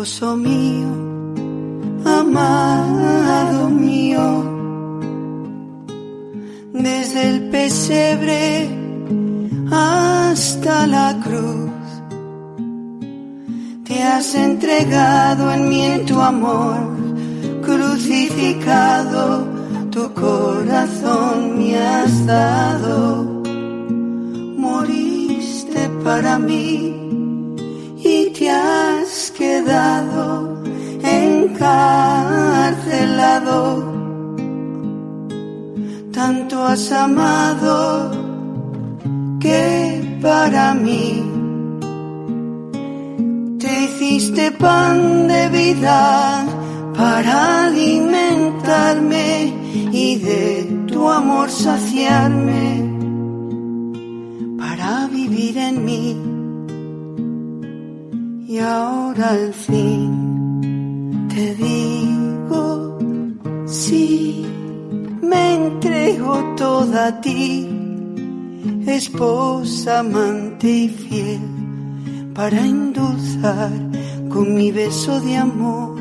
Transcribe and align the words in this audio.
mío, 0.00 0.88
amado 2.06 3.68
mío, 3.68 4.44
desde 6.72 7.28
el 7.28 7.50
pesebre 7.50 8.70
hasta 9.70 10.86
la 10.86 11.20
cruz. 11.22 11.70
Te 13.84 14.02
has 14.02 14.34
entregado 14.34 15.52
en 15.52 15.68
mí 15.68 15.82
en 15.84 16.06
tu 16.06 16.18
amor, 16.18 16.78
crucificado, 17.60 19.46
tu 19.90 20.14
corazón 20.14 21.58
me 21.58 21.76
has 21.76 22.24
dado. 22.24 23.42
Moriste 24.56 25.90
para 26.02 26.38
mí 26.38 26.99
encarcelado. 31.02 33.90
Tanto 36.12 36.62
has 36.64 36.92
amado 36.92 38.10
que 39.40 40.18
para 40.20 40.74
mí 40.74 41.24
te 43.58 43.84
hiciste 43.84 44.52
pan 44.52 45.26
de 45.28 45.48
vida 45.48 46.44
para 46.96 47.66
alimentarme 47.66 49.54
y 49.92 50.16
de 50.16 50.84
tu 50.86 51.08
amor 51.08 51.50
saciarme 51.50 52.84
para 54.58 55.06
vivir 55.08 55.56
en 55.56 55.84
mí. 55.84 56.39
Y 58.50 58.58
ahora 58.58 59.28
al 59.30 59.54
fin 59.54 61.28
te 61.32 61.54
digo, 61.54 62.98
sí, 63.64 64.44
me 65.22 65.54
entrego 65.54 66.56
toda 66.56 67.06
a 67.06 67.20
ti, 67.20 67.68
esposa, 68.88 70.00
amante 70.00 70.68
y 70.68 70.88
fiel, 70.88 71.42
para 72.34 72.60
endulzar 72.60 73.70
con 74.28 74.52
mi 74.52 74.72
beso 74.72 75.20
de 75.20 75.36
amor 75.36 75.94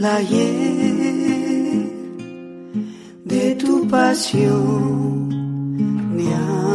la 0.00 0.22
hiel 0.22 1.92
de 3.26 3.54
tu 3.56 3.86
pasión, 3.88 5.28
mi 6.16 6.32
amor. 6.32 6.67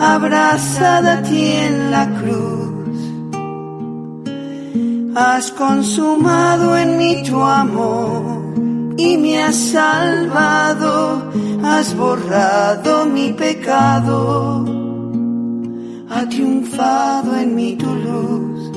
Abrazada 0.00 1.18
a 1.18 1.22
ti 1.22 1.44
en 1.66 1.90
la 1.90 2.06
cruz. 2.18 2.96
Has 5.14 5.50
consumado 5.52 6.76
en 6.76 6.96
mí 6.96 7.22
tu 7.28 7.40
amor 7.42 8.22
y 8.96 9.16
me 9.18 9.42
has 9.42 9.56
salvado, 9.56 11.30
has 11.62 11.94
borrado 11.96 13.06
mi 13.06 13.32
pecado, 13.32 14.64
ha 16.08 16.26
triunfado 16.28 17.36
en 17.36 17.54
mí 17.54 17.76
tu 17.76 17.94
luz. 18.06 18.72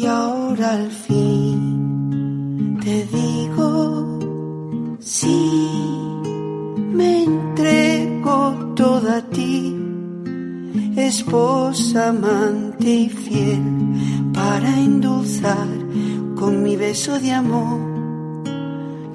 Y 0.00 0.06
ahora 0.06 0.74
al 0.74 0.90
fin 0.90 2.78
te 2.80 3.04
digo, 3.06 4.18
sí, 5.00 5.68
me 6.92 7.24
entrego 7.24 7.97
toda 8.74 9.18
a 9.18 9.22
ti, 9.22 9.76
esposa, 10.96 12.08
amante 12.08 12.88
y 13.06 13.08
fiel, 13.08 13.62
para 14.32 14.68
endulzar 14.80 15.68
con 16.36 16.62
mi 16.62 16.76
beso 16.76 17.18
de 17.18 17.32
amor 17.32 17.80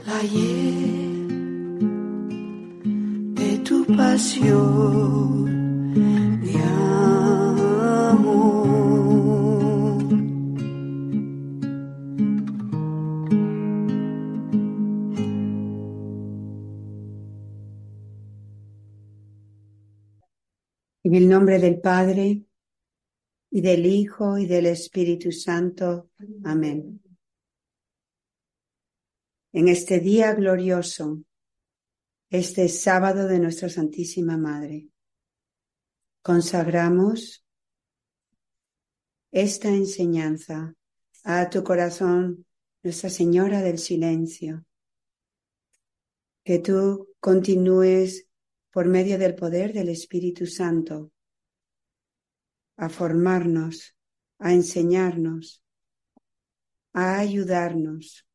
la 0.06 0.20
hiel 0.32 1.28
de 3.36 3.58
tu 3.60 3.86
pasión 3.86 5.54
En 21.14 21.22
el 21.22 21.30
nombre 21.30 21.60
del 21.60 21.80
Padre, 21.80 22.42
y 23.52 23.62
del 23.62 23.86
Hijo, 23.86 24.40
y 24.40 24.48
del 24.48 24.66
Espíritu 24.66 25.32
Santo. 25.32 26.10
Amén. 26.44 27.04
En 29.52 29.68
este 29.68 30.00
día 30.00 30.34
glorioso, 30.34 31.22
este 32.32 32.68
sábado 32.68 33.28
de 33.28 33.38
nuestra 33.38 33.70
Santísima 33.70 34.40
Madre, 34.40 34.88
consagramos 36.24 37.46
esta 39.30 39.70
enseñanza 39.70 40.74
a 41.24 41.48
tu 41.48 41.64
corazón, 41.64 42.48
Nuestra 42.82 43.12
Señora 43.12 43.62
del 43.62 43.78
Silencio. 43.78 44.66
Que 46.44 46.58
tú 46.58 47.14
continúes 47.20 48.28
por 48.74 48.88
medio 48.88 49.20
del 49.20 49.36
poder 49.36 49.72
del 49.72 49.90
Espíritu 49.90 50.48
Santo, 50.48 51.12
a 52.76 52.90
formarnos, 52.90 53.96
a 54.40 54.52
enseñarnos, 54.52 55.64
a 56.92 57.20
ayudarnos, 57.20 58.26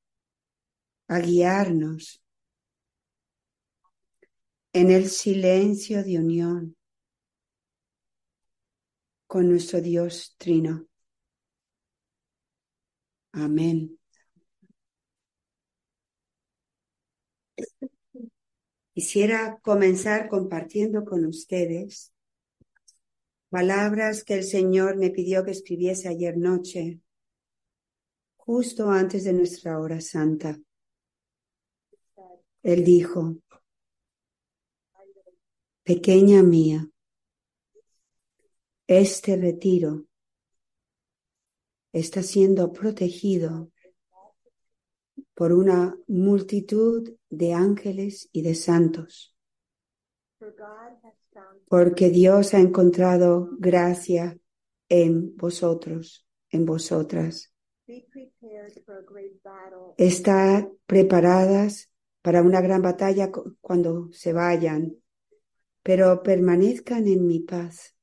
a 1.08 1.18
guiarnos 1.18 2.22
en 4.72 4.92
el 4.92 5.08
silencio 5.08 6.04
de 6.04 6.18
unión 6.20 6.76
con 9.26 9.48
nuestro 9.48 9.80
Dios 9.80 10.36
Trino. 10.38 10.86
Amén. 13.32 13.97
Quisiera 18.98 19.60
comenzar 19.62 20.28
compartiendo 20.28 21.04
con 21.04 21.24
ustedes 21.24 22.12
palabras 23.48 24.24
que 24.24 24.34
el 24.34 24.42
Señor 24.42 24.96
me 24.96 25.10
pidió 25.10 25.44
que 25.44 25.52
escribiese 25.52 26.08
ayer 26.08 26.36
noche, 26.36 26.98
justo 28.34 28.90
antes 28.90 29.22
de 29.22 29.34
nuestra 29.34 29.78
hora 29.78 30.00
santa. 30.00 30.58
Él 32.64 32.84
dijo, 32.84 33.36
pequeña 35.84 36.42
mía, 36.42 36.90
este 38.88 39.36
retiro 39.36 40.08
está 41.92 42.24
siendo 42.24 42.72
protegido 42.72 43.70
por 45.38 45.52
una 45.52 45.96
multitud 46.08 47.14
de 47.30 47.52
ángeles 47.52 48.28
y 48.32 48.42
de 48.42 48.56
santos, 48.56 49.36
porque 51.68 52.10
Dios 52.10 52.54
ha 52.54 52.58
encontrado 52.58 53.48
gracia 53.60 54.36
en 54.88 55.36
vosotros, 55.36 56.26
en 56.50 56.66
vosotras. 56.66 57.52
Estad 59.96 60.66
preparadas 60.86 61.88
para 62.20 62.42
una 62.42 62.60
gran 62.60 62.82
batalla 62.82 63.30
cu- 63.30 63.56
cuando 63.60 64.10
se 64.12 64.32
vayan, 64.32 64.96
pero 65.84 66.20
permanezcan 66.24 67.06
en 67.06 67.28
mi 67.28 67.38
paz, 67.38 67.94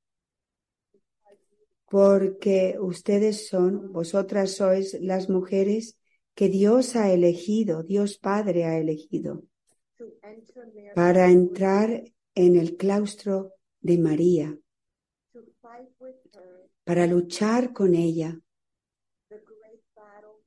porque 1.86 2.78
ustedes 2.80 3.50
son, 3.50 3.92
vosotras 3.92 4.56
sois 4.56 4.94
las 5.02 5.30
mujeres 5.30 5.98
que 6.36 6.50
Dios 6.50 6.96
ha 6.98 7.12
elegido, 7.12 7.82
Dios 7.82 8.18
Padre 8.18 8.66
ha 8.66 8.78
elegido, 8.78 9.44
para 10.94 11.32
entrar 11.32 12.04
en 12.36 12.58
el 12.58 12.76
claustro 12.76 13.54
de 13.80 13.98
María, 13.98 14.60
para 16.84 17.08
luchar 17.08 17.74
con 17.74 17.96
ella. 17.96 18.40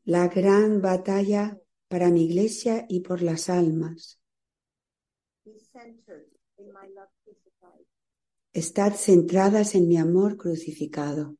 la 0.05 0.27
gran 0.29 0.81
batalla 0.81 1.61
para 1.87 2.09
mi 2.11 2.25
iglesia 2.25 2.87
y 2.89 3.01
por 3.01 3.21
las 3.21 3.51
almas. 3.51 4.19
Estad 8.55 8.95
centradas 8.95 9.75
en 9.75 9.87
mi 9.87 9.99
amor 9.99 10.39
crucificado, 10.39 11.37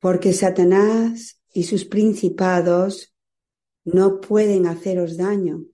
porque 0.00 0.32
Satanás 0.32 1.35
y 1.56 1.62
sus 1.62 1.86
principados 1.86 3.16
no 3.84 4.20
pueden 4.20 4.66
haceros 4.66 5.16
daño, 5.16 5.64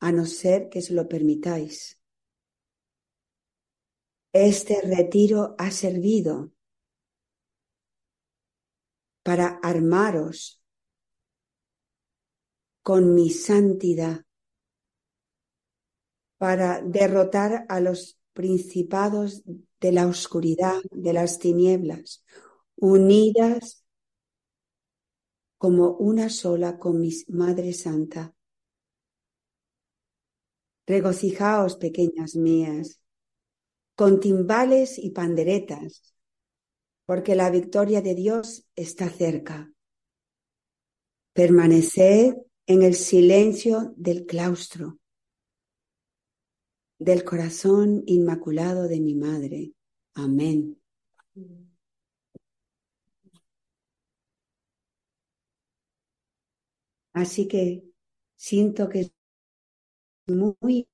a 0.00 0.10
no 0.12 0.24
ser 0.24 0.70
que 0.70 0.80
se 0.80 0.94
lo 0.94 1.06
permitáis. 1.06 2.00
Este 4.32 4.80
retiro 4.80 5.54
ha 5.58 5.70
servido 5.70 6.54
para 9.22 9.60
armaros 9.62 10.64
con 12.82 13.14
mi 13.14 13.28
santidad, 13.28 14.24
para 16.38 16.80
derrotar 16.80 17.66
a 17.68 17.80
los 17.80 18.18
principados 18.32 19.42
de 19.80 19.92
la 19.92 20.06
oscuridad, 20.06 20.80
de 20.90 21.12
las 21.12 21.38
tinieblas, 21.38 22.24
unidas 22.80 23.84
como 25.58 25.92
una 25.92 26.30
sola 26.30 26.78
con 26.78 27.00
mi 27.00 27.10
Madre 27.28 27.72
Santa. 27.74 28.34
Regocijaos, 30.86 31.76
pequeñas 31.76 32.34
mías, 32.34 33.00
con 33.94 34.18
timbales 34.18 34.98
y 34.98 35.10
panderetas, 35.10 36.14
porque 37.04 37.34
la 37.34 37.50
victoria 37.50 38.00
de 38.00 38.14
Dios 38.14 38.66
está 38.74 39.10
cerca. 39.10 39.70
Permaneced 41.34 42.34
en 42.66 42.82
el 42.82 42.94
silencio 42.94 43.92
del 43.96 44.24
claustro, 44.24 44.98
del 46.98 47.24
corazón 47.24 48.02
inmaculado 48.06 48.88
de 48.88 49.00
mi 49.00 49.14
Madre. 49.14 49.72
Amén. 50.14 50.80
Así 57.12 57.48
que 57.48 57.82
siento 58.36 58.88
que 58.88 59.00
es 59.00 59.12
muy 60.26 60.88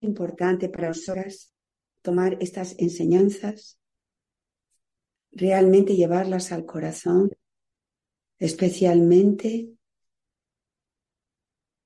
importante 0.00 0.68
para 0.68 0.88
nosotras 0.88 1.54
tomar 2.02 2.36
estas 2.40 2.78
enseñanzas, 2.78 3.78
realmente 5.32 5.96
llevarlas 5.96 6.52
al 6.52 6.64
corazón, 6.64 7.30
especialmente 8.38 9.70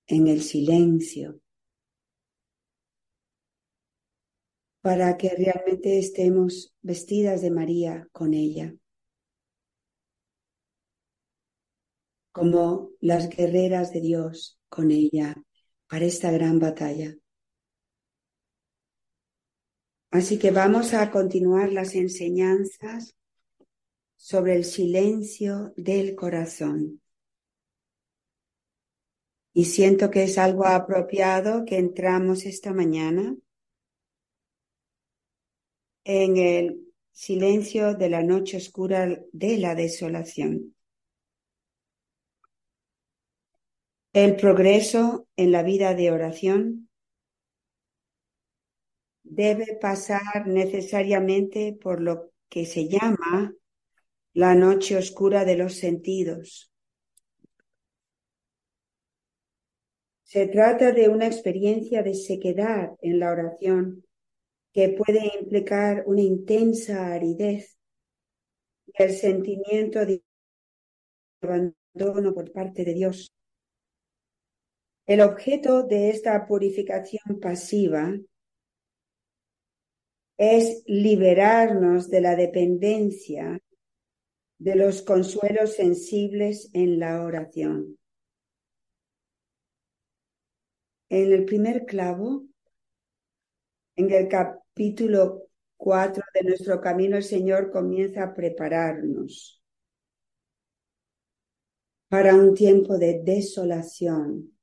en 0.06 0.26
el 0.26 0.42
silencio, 0.42 1.40
para 4.80 5.16
que 5.16 5.30
realmente 5.30 5.98
estemos 5.98 6.74
vestidas 6.82 7.42
de 7.42 7.50
María 7.50 8.08
con 8.12 8.34
ella, 8.34 8.74
como 12.38 12.90
las 13.00 13.28
guerreras 13.28 13.92
de 13.92 14.00
Dios 14.00 14.60
con 14.68 14.92
ella 14.92 15.34
para 15.88 16.04
esta 16.04 16.30
gran 16.30 16.60
batalla. 16.60 17.16
Así 20.12 20.38
que 20.38 20.52
vamos 20.52 20.94
a 20.94 21.10
continuar 21.10 21.72
las 21.72 21.96
enseñanzas 21.96 23.16
sobre 24.14 24.54
el 24.54 24.64
silencio 24.64 25.72
del 25.76 26.14
corazón. 26.14 27.02
Y 29.52 29.64
siento 29.64 30.08
que 30.08 30.22
es 30.22 30.38
algo 30.38 30.64
apropiado 30.64 31.64
que 31.64 31.78
entramos 31.78 32.46
esta 32.46 32.72
mañana 32.72 33.34
en 36.04 36.36
el 36.36 36.94
silencio 37.10 37.94
de 37.94 38.08
la 38.10 38.22
noche 38.22 38.58
oscura 38.58 39.20
de 39.32 39.58
la 39.58 39.74
desolación. 39.74 40.76
El 44.20 44.34
progreso 44.34 45.28
en 45.36 45.52
la 45.52 45.62
vida 45.62 45.94
de 45.94 46.10
oración 46.10 46.88
debe 49.22 49.78
pasar 49.80 50.48
necesariamente 50.48 51.78
por 51.80 52.00
lo 52.00 52.32
que 52.48 52.66
se 52.66 52.88
llama 52.88 53.54
la 54.32 54.56
noche 54.56 54.96
oscura 54.96 55.44
de 55.44 55.56
los 55.56 55.74
sentidos. 55.74 56.72
Se 60.24 60.48
trata 60.48 60.90
de 60.90 61.08
una 61.08 61.28
experiencia 61.28 62.02
de 62.02 62.14
sequedad 62.14 62.96
en 63.00 63.20
la 63.20 63.30
oración 63.30 64.04
que 64.72 64.88
puede 64.88 65.30
implicar 65.40 66.02
una 66.08 66.22
intensa 66.22 67.14
aridez 67.14 67.78
y 68.84 69.00
el 69.00 69.14
sentimiento 69.14 70.04
de 70.04 70.24
abandono 71.40 72.34
por 72.34 72.50
parte 72.50 72.84
de 72.84 72.94
Dios. 72.94 73.32
El 75.08 75.22
objeto 75.22 75.84
de 75.84 76.10
esta 76.10 76.46
purificación 76.46 77.40
pasiva 77.40 78.14
es 80.36 80.82
liberarnos 80.84 82.10
de 82.10 82.20
la 82.20 82.36
dependencia 82.36 83.58
de 84.58 84.76
los 84.76 85.00
consuelos 85.00 85.76
sensibles 85.76 86.68
en 86.74 86.98
la 86.98 87.22
oración. 87.22 87.98
En 91.08 91.32
el 91.32 91.46
primer 91.46 91.86
clavo, 91.86 92.44
en 93.96 94.10
el 94.10 94.28
capítulo 94.28 95.48
4 95.78 96.22
de 96.34 96.48
nuestro 96.50 96.82
camino, 96.82 97.16
el 97.16 97.24
Señor 97.24 97.70
comienza 97.70 98.24
a 98.24 98.34
prepararnos 98.34 99.64
para 102.10 102.34
un 102.34 102.52
tiempo 102.52 102.98
de 102.98 103.22
desolación. 103.24 104.57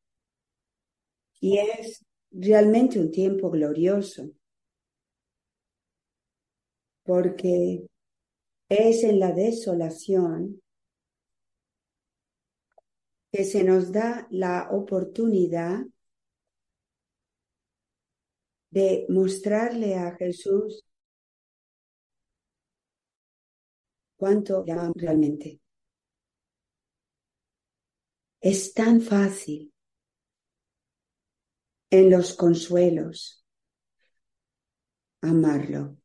Y 1.40 1.58
es 1.58 2.06
realmente 2.32 3.00
un 3.00 3.12
tiempo 3.12 3.50
glorioso, 3.52 4.32
porque 7.04 7.88
es 8.70 9.04
en 9.04 9.20
la 9.20 9.32
desolación 9.32 10.62
que 13.32 13.44
se 13.44 13.64
nos 13.64 13.92
da 13.92 14.28
la 14.32 14.70
oportunidad 14.72 15.86
de 18.72 19.06
mostrarle 19.10 19.96
a 19.96 20.16
Jesús 20.16 20.84
cuánto 24.18 24.64
le 24.66 24.72
amamos 24.72 24.96
realmente. 24.98 25.60
Es 28.40 28.74
tan 28.74 29.02
fácil 29.02 29.75
en 31.90 32.10
los 32.10 32.34
consuelos 32.34 33.46
amarlo. 35.22 35.98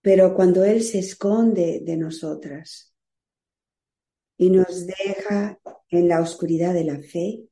Pero 0.00 0.34
cuando 0.34 0.64
Él 0.64 0.82
se 0.82 1.00
esconde 1.00 1.80
de 1.84 1.96
nosotras 1.96 2.94
y 4.36 4.50
nos 4.50 4.86
deja 4.86 5.58
en 5.90 6.08
la 6.08 6.20
oscuridad 6.20 6.72
de 6.72 6.84
la 6.84 6.98
fe, 7.00 7.48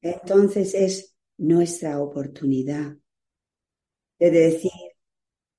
entonces 0.00 0.74
es 0.74 1.16
nuestra 1.38 2.00
oportunidad 2.00 2.96
de 4.18 4.30
decir, 4.30 4.70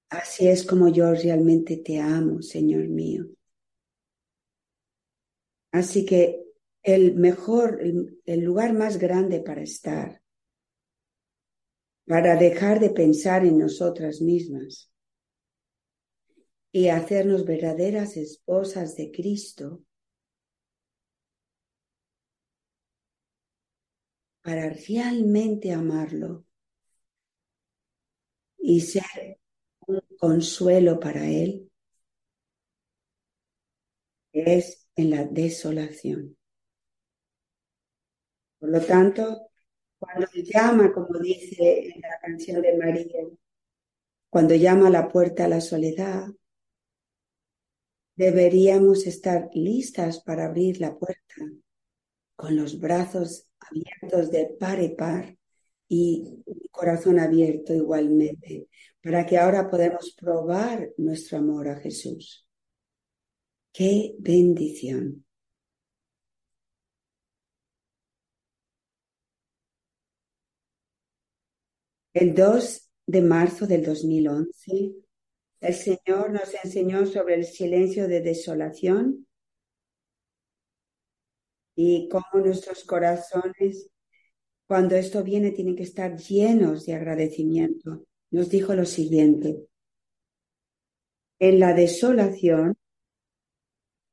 así 0.09 0.47
es 0.47 0.65
como 0.65 0.87
yo 0.89 1.13
realmente 1.13 1.77
te 1.77 1.99
amo, 1.99 2.41
Señor 2.41 2.87
mío. 2.87 3.25
Así 5.73 6.05
que 6.05 6.45
el 6.83 7.15
mejor, 7.15 7.81
el, 7.81 8.39
lugar 8.41 8.73
más 8.73 8.99
grande 8.99 9.39
para 9.39 9.63
estar, 9.63 10.21
para 12.05 12.35
dejar 12.35 12.79
de 12.79 12.91
pensar 12.91 13.43
en 13.43 13.57
nosotras 13.57 14.21
mismas 14.21 14.91
y 16.71 16.89
hacernos 16.89 17.43
verdaderas 17.45 18.17
esposas 18.17 18.95
de 18.95 19.09
Cristo 19.11 19.83
para 24.43 24.69
realmente 24.69 25.71
amarlo 25.71 26.45
y 28.59 28.79
ser 28.81 29.39
un 29.87 30.01
consuelo 30.19 30.99
para 30.99 31.27
Él 31.27 31.71
es 34.33 34.82
en 34.95 35.09
la 35.09 35.25
desolación. 35.25 36.37
Por 38.59 38.69
lo 38.69 38.81
tanto, 38.81 39.49
cuando 39.99 40.27
llama, 40.33 40.93
como 40.93 41.19
dice 41.19 41.87
en 41.93 42.01
la 42.01 42.19
canción 42.21 42.61
de 42.61 42.77
María, 42.77 43.27
cuando 44.29 44.55
llama 44.55 44.89
la 44.89 45.07
puerta 45.07 45.45
a 45.45 45.47
la 45.47 45.61
soledad, 45.61 46.27
deberíamos 48.15 49.05
estar 49.07 49.49
listas 49.53 50.21
para 50.21 50.45
abrir 50.45 50.79
la 50.79 50.97
puerta 50.97 51.35
con 52.35 52.55
los 52.55 52.79
brazos 52.79 53.47
abiertos 53.59 54.31
de 54.31 54.55
par 54.59 54.81
y 54.81 54.89
par 54.89 55.37
y 55.87 56.43
corazón 56.71 57.19
abierto 57.19 57.73
igualmente, 57.73 58.67
para 59.01 59.25
que 59.25 59.37
ahora 59.37 59.69
podamos 59.69 60.15
probar 60.19 60.89
nuestro 60.97 61.37
amor 61.37 61.67
a 61.69 61.75
Jesús. 61.75 62.47
¡Qué 63.73 64.15
bendición! 64.19 65.25
El 72.13 72.35
2 72.35 72.91
de 73.07 73.21
marzo 73.23 73.65
del 73.65 73.83
2011, 73.83 74.93
el 75.61 75.73
Señor 75.73 76.31
nos 76.31 76.53
enseñó 76.63 77.07
sobre 77.07 77.33
el 77.33 77.45
silencio 77.45 78.07
de 78.07 78.21
desolación 78.21 79.25
y 81.75 82.07
cómo 82.09 82.45
nuestros 82.45 82.83
corazones, 82.83 83.89
cuando 84.67 84.95
esto 84.95 85.23
viene, 85.23 85.49
tienen 85.49 85.75
que 85.75 85.81
estar 85.81 86.15
llenos 86.15 86.85
de 86.85 86.93
agradecimiento. 86.93 88.05
Nos 88.29 88.49
dijo 88.49 88.75
lo 88.75 88.85
siguiente, 88.85 89.65
en 91.39 91.59
la 91.59 91.73
desolación 91.73 92.77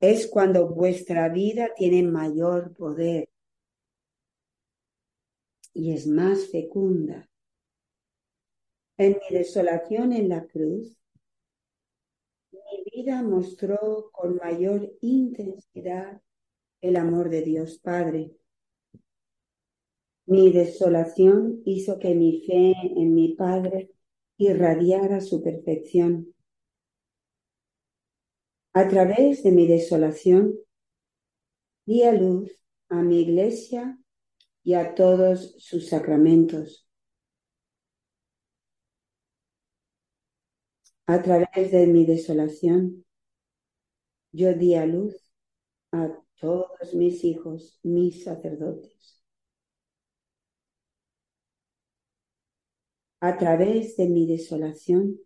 es 0.01 0.27
cuando 0.27 0.67
vuestra 0.69 1.29
vida 1.29 1.71
tiene 1.77 2.03
mayor 2.03 2.75
poder 2.75 3.29
y 5.75 5.93
es 5.93 6.07
más 6.07 6.49
fecunda. 6.49 7.29
En 8.97 9.13
mi 9.13 9.37
desolación 9.37 10.13
en 10.13 10.29
la 10.29 10.47
cruz, 10.47 10.97
mi 12.53 12.85
vida 12.93 13.23
mostró 13.23 14.11
con 14.13 14.37
mayor 14.37 14.93
intensidad 15.01 16.21
el 16.81 16.97
amor 16.97 17.31
de 17.31 17.43
Dios 17.43 17.79
Padre. 17.79 18.37
Mi 20.27 20.53
desolación 20.53 21.63
hizo 21.65 21.99
que 21.99 22.15
mi 22.15 22.43
fe 22.47 22.75
en 22.97 23.15
mi 23.15 23.35
Padre 23.35 23.91
irradiara 24.37 25.21
su 25.21 25.43
perfección. 25.43 26.35
A 28.73 28.87
través 28.87 29.43
de 29.43 29.51
mi 29.51 29.67
desolación, 29.67 30.55
di 31.87 32.05
a 32.05 32.13
luz 32.13 32.51
a 32.89 33.03
mi 33.03 33.21
iglesia 33.21 33.99
y 34.63 34.75
a 34.75 34.95
todos 34.95 35.57
sus 35.59 35.89
sacramentos. 35.89 36.87
A 41.07 41.21
través 41.21 41.73
de 41.73 41.89
mi 41.89 42.07
desolación, 42.07 43.05
yo 44.31 44.55
di 44.55 44.77
a 44.77 44.87
luz 44.87 45.17
a 45.91 46.17
todos 46.39 46.95
mis 46.95 47.25
hijos, 47.25 47.81
mis 47.83 48.23
sacerdotes. 48.23 49.21
A 53.21 53.37
través 53.37 53.97
de 53.97 54.09
mi 54.09 54.27
desolación, 54.29 55.19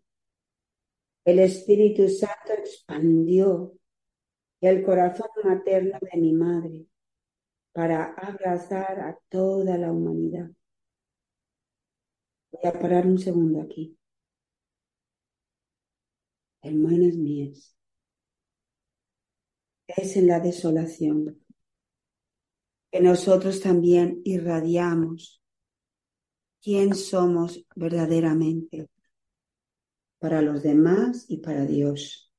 el 1.24 1.38
Espíritu 1.38 2.08
Santo 2.08 2.52
expandió 2.58 3.72
el 4.60 4.84
corazón 4.84 5.28
materno 5.42 5.98
de 6.00 6.20
mi 6.20 6.32
madre 6.32 6.86
para 7.72 8.14
abrazar 8.14 9.00
a 9.00 9.18
toda 9.28 9.76
la 9.76 9.90
humanidad. 9.90 10.50
Voy 12.52 12.70
a 12.70 12.78
parar 12.78 13.06
un 13.06 13.18
segundo 13.18 13.60
aquí. 13.60 13.98
Hermanas 16.62 17.14
mías, 17.16 17.76
es 19.86 20.16
en 20.16 20.28
la 20.28 20.40
desolación 20.40 21.44
que 22.90 23.00
nosotros 23.00 23.60
también 23.60 24.22
irradiamos 24.24 25.42
quién 26.62 26.94
somos 26.94 27.66
verdaderamente 27.74 28.88
para 30.24 30.40
los 30.40 30.62
demás 30.62 31.26
y 31.28 31.36
para 31.36 31.66
Dios. 31.66 32.32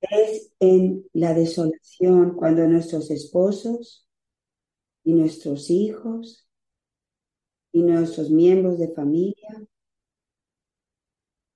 Es 0.00 0.52
en 0.60 1.04
la 1.12 1.34
desolación 1.34 2.36
cuando 2.36 2.68
nuestros 2.68 3.10
esposos 3.10 4.08
y 5.02 5.14
nuestros 5.14 5.70
hijos 5.70 6.48
y 7.72 7.82
nuestros 7.82 8.30
miembros 8.30 8.78
de 8.78 8.94
familia 8.94 9.66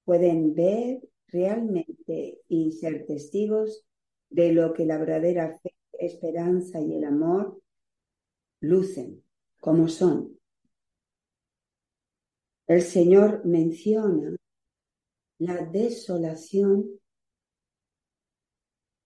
pueden 0.05 0.53
ver 0.53 1.09
realmente 1.29 2.41
y 2.49 2.73
ser 2.73 3.07
testigos 3.07 3.85
de 4.29 4.53
lo 4.53 4.73
que 4.73 4.87
la 4.87 4.99
verdadera 4.99 5.57
fe, 5.63 5.73
esperanza 5.93 6.81
y 6.81 6.97
el 6.97 7.05
amor 7.05 7.63
lucen, 8.61 9.23
como 9.61 9.87
son. 9.87 10.40
El 12.71 12.83
Señor 12.83 13.45
menciona 13.45 14.37
la 15.41 15.67
desolación 15.67 17.01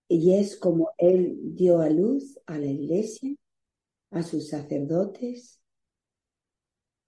y 0.07 0.35
es 0.35 0.55
como 0.55 0.91
Él 0.99 1.39
dio 1.55 1.79
a 1.79 1.89
luz 1.89 2.37
a 2.45 2.59
la 2.59 2.67
iglesia, 2.67 3.35
a 4.11 4.21
sus 4.21 4.49
sacerdotes 4.49 5.59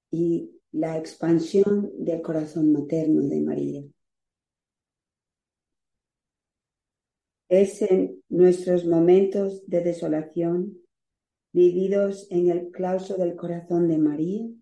y 0.10 0.50
la 0.72 0.98
expansión 0.98 1.92
del 2.04 2.24
corazón 2.24 2.72
materno 2.72 3.22
de 3.22 3.40
María. 3.40 3.84
Es 7.50 7.84
en 7.84 8.24
nuestros 8.30 8.84
momentos 8.88 9.62
de 9.68 9.82
desolación, 9.82 10.80
vividos 11.54 12.26
en 12.32 12.50
el 12.50 12.72
claustro 12.72 13.18
del 13.18 13.36
corazón 13.36 13.88
de 13.88 14.00
María, 14.00 14.57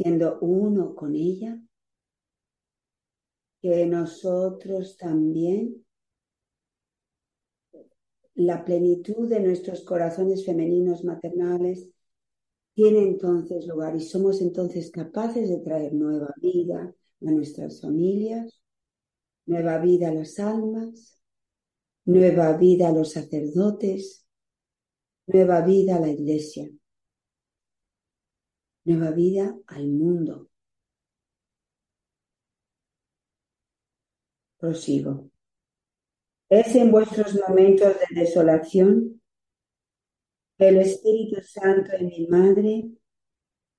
siendo 0.00 0.38
uno 0.40 0.94
con 0.94 1.14
ella, 1.14 1.60
que 3.60 3.84
nosotros 3.84 4.96
también, 4.96 5.84
la 8.34 8.64
plenitud 8.64 9.28
de 9.28 9.40
nuestros 9.40 9.84
corazones 9.84 10.46
femeninos 10.46 11.04
maternales, 11.04 11.90
tiene 12.72 13.02
entonces 13.02 13.66
lugar 13.66 13.94
y 13.94 14.00
somos 14.00 14.40
entonces 14.40 14.90
capaces 14.90 15.50
de 15.50 15.58
traer 15.58 15.92
nueva 15.92 16.32
vida 16.40 16.80
a 16.80 17.30
nuestras 17.30 17.82
familias, 17.82 18.58
nueva 19.44 19.76
vida 19.80 20.08
a 20.08 20.14
las 20.14 20.38
almas, 20.38 21.20
nueva 22.06 22.56
vida 22.56 22.88
a 22.88 22.92
los 22.92 23.12
sacerdotes, 23.12 24.24
nueva 25.26 25.60
vida 25.60 25.96
a 25.96 26.00
la 26.00 26.08
iglesia, 26.08 26.70
nueva 28.84 29.10
vida 29.10 29.56
al 29.66 29.88
mundo. 29.88 30.50
Prosigo. 34.58 35.30
Es 36.48 36.74
en 36.74 36.90
vuestros 36.90 37.34
momentos 37.34 37.94
de 38.00 38.20
desolación 38.20 39.22
que 40.58 40.68
el 40.68 40.78
Espíritu 40.78 41.40
Santo 41.42 41.92
y 41.98 42.04
mi 42.04 42.26
Madre 42.26 42.90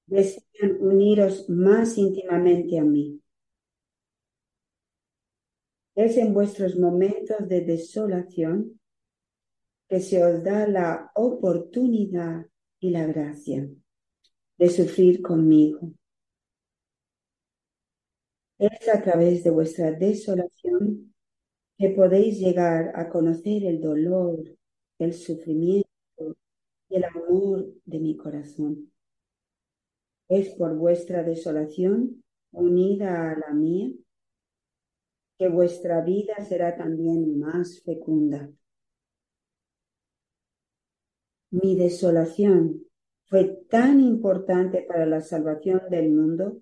desean 0.08 0.78
uniros 0.80 1.50
más 1.50 1.98
íntimamente 1.98 2.80
a 2.80 2.84
mí. 2.84 3.22
Es 5.96 6.18
en 6.18 6.34
vuestros 6.34 6.78
momentos 6.78 7.48
de 7.48 7.62
desolación 7.62 8.80
que 9.88 10.00
se 10.00 10.24
os 10.24 10.42
da 10.44 10.68
la 10.68 11.12
oportunidad 11.16 12.48
y 12.80 12.90
la 12.92 13.06
gracia 13.06 13.70
de 14.62 14.70
sufrir 14.70 15.24
conmigo. 15.24 15.92
Es 18.60 18.88
a 18.90 19.02
través 19.02 19.44
de 19.44 19.50
vuestra 19.50 19.92
desolación 19.92 21.16
que 21.80 21.90
podéis 21.90 22.40
llegar 22.40 22.92
a 22.94 23.10
conocer 23.10 23.66
el 23.66 23.82
dolor, 23.82 24.38
el 25.00 25.16
sufrimiento 25.16 25.90
y 26.90 26.96
el 26.96 27.06
amor 27.06 27.74
de 27.86 28.00
mi 28.00 28.16
corazón. 28.16 28.94
Es 30.30 30.50
por 30.50 30.76
vuestra 30.76 31.24
desolación 31.24 32.24
unida 32.52 33.32
a 33.32 33.40
la 33.40 33.56
mía 33.56 33.90
que 35.40 35.50
vuestra 35.50 36.02
vida 36.02 36.36
será 36.48 36.78
también 36.78 37.40
más 37.40 37.82
fecunda. 37.82 38.48
Mi 41.50 41.76
desolación 41.76 42.91
fue 43.32 43.46
tan 43.70 44.02
importante 44.02 44.82
para 44.82 45.06
la 45.06 45.22
salvación 45.22 45.84
del 45.90 46.12
mundo 46.12 46.62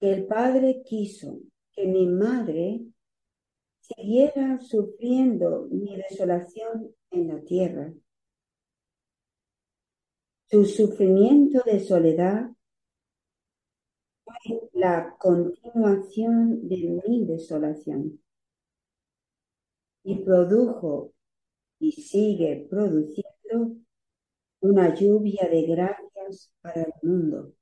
que 0.00 0.10
el 0.10 0.26
Padre 0.26 0.82
quiso 0.82 1.40
que 1.70 1.86
mi 1.86 2.06
madre 2.06 2.80
siguiera 3.78 4.58
sufriendo 4.58 5.68
mi 5.70 5.96
desolación 5.96 6.94
en 7.10 7.28
la 7.28 7.42
tierra. 7.42 7.92
Su 10.46 10.64
sufrimiento 10.64 11.62
de 11.66 11.80
soledad 11.80 12.50
fue 14.24 14.70
la 14.72 15.14
continuación 15.18 16.66
de 16.66 17.02
mi 17.06 17.26
desolación 17.26 18.18
y 20.04 20.24
produjo 20.24 21.12
y 21.80 21.92
sigue 21.92 22.66
produciendo 22.70 23.76
una 24.60 24.94
lluvia 24.94 25.48
de 25.50 25.62
gracias 25.66 26.52
para 26.60 26.82
el 26.82 26.92
mundo. 27.02 27.54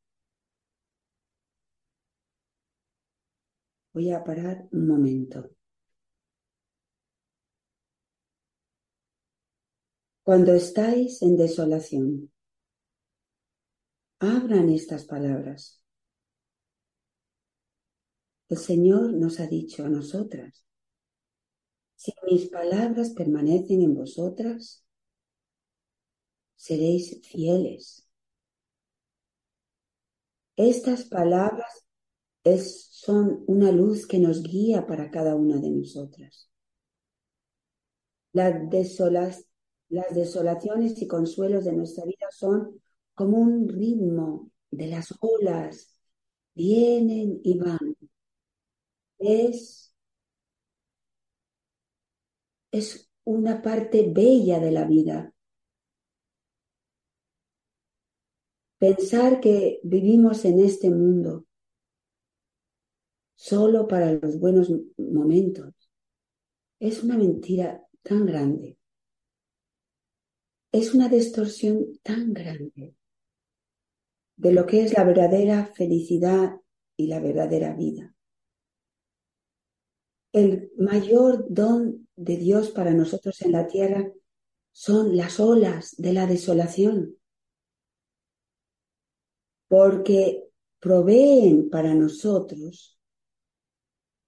Voy 3.92 4.10
a 4.12 4.22
parar 4.22 4.68
un 4.72 4.86
momento. 4.86 5.50
Cuando 10.22 10.52
estáis 10.54 11.22
en 11.22 11.36
desolación, 11.36 12.32
abran 14.18 14.68
estas 14.70 15.04
palabras. 15.04 15.80
El 18.48 18.58
Señor 18.58 19.12
nos 19.12 19.40
ha 19.40 19.46
dicho 19.46 19.84
a 19.84 19.88
nosotras, 19.88 20.64
si 21.96 22.12
mis 22.30 22.48
palabras 22.48 23.10
permanecen 23.10 23.82
en 23.82 23.94
vosotras, 23.94 24.85
seréis 26.56 27.20
fieles. 27.26 28.06
Estas 30.56 31.04
palabras 31.04 31.86
son 32.54 33.44
una 33.46 33.72
luz 33.72 34.06
que 34.06 34.18
nos 34.18 34.42
guía 34.42 34.86
para 34.86 35.10
cada 35.10 35.34
una 35.34 35.58
de 35.58 35.70
nosotras. 35.70 36.50
Las, 38.32 38.54
las 39.88 40.14
desolaciones 40.14 41.00
y 41.02 41.06
consuelos 41.08 41.64
de 41.64 41.72
nuestra 41.72 42.04
vida 42.04 42.28
son 42.30 42.80
como 43.14 43.38
un 43.38 43.68
ritmo 43.68 44.50
de 44.70 44.88
las 44.88 45.14
olas, 45.20 45.98
vienen 46.54 47.40
y 47.42 47.58
van. 47.58 47.96
Es, 49.18 49.94
es 52.70 53.08
una 53.25 53.60
parte 53.62 54.08
bella 54.12 54.60
de 54.60 54.70
la 54.70 54.84
vida. 54.84 55.32
Pensar 58.86 59.40
que 59.40 59.80
vivimos 59.82 60.44
en 60.44 60.60
este 60.60 60.90
mundo 60.90 61.44
solo 63.34 63.88
para 63.88 64.12
los 64.12 64.38
buenos 64.38 64.70
momentos 64.96 65.75
es 66.78 67.02
una 67.02 67.18
mentira 67.18 67.84
tan 68.02 68.25
grande. 68.26 68.78
Es 70.70 70.94
una 70.94 71.08
distorsión 71.08 71.99
tan 72.04 72.32
grande 72.32 72.94
de 74.36 74.52
lo 74.52 74.66
que 74.66 74.84
es 74.84 74.96
la 74.96 75.02
verdadera 75.02 75.66
felicidad 75.75 76.52
y 76.96 77.08
la 77.08 77.18
verdadera 77.18 77.75
vida. 77.75 78.14
El 80.32 80.70
mayor 80.78 81.44
don 81.49 82.06
de 82.14 82.36
Dios 82.36 82.70
para 82.70 82.92
nosotros 82.94 83.42
en 83.42 83.50
la 83.50 83.66
tierra 83.66 84.12
son 84.70 85.16
las 85.16 85.40
olas 85.40 85.96
de 85.99 86.12
la 86.12 86.28
desolación, 86.28 87.16
porque 89.68 90.44
proveen 90.78 91.70
para 91.70 91.94
nosotros 91.94 92.98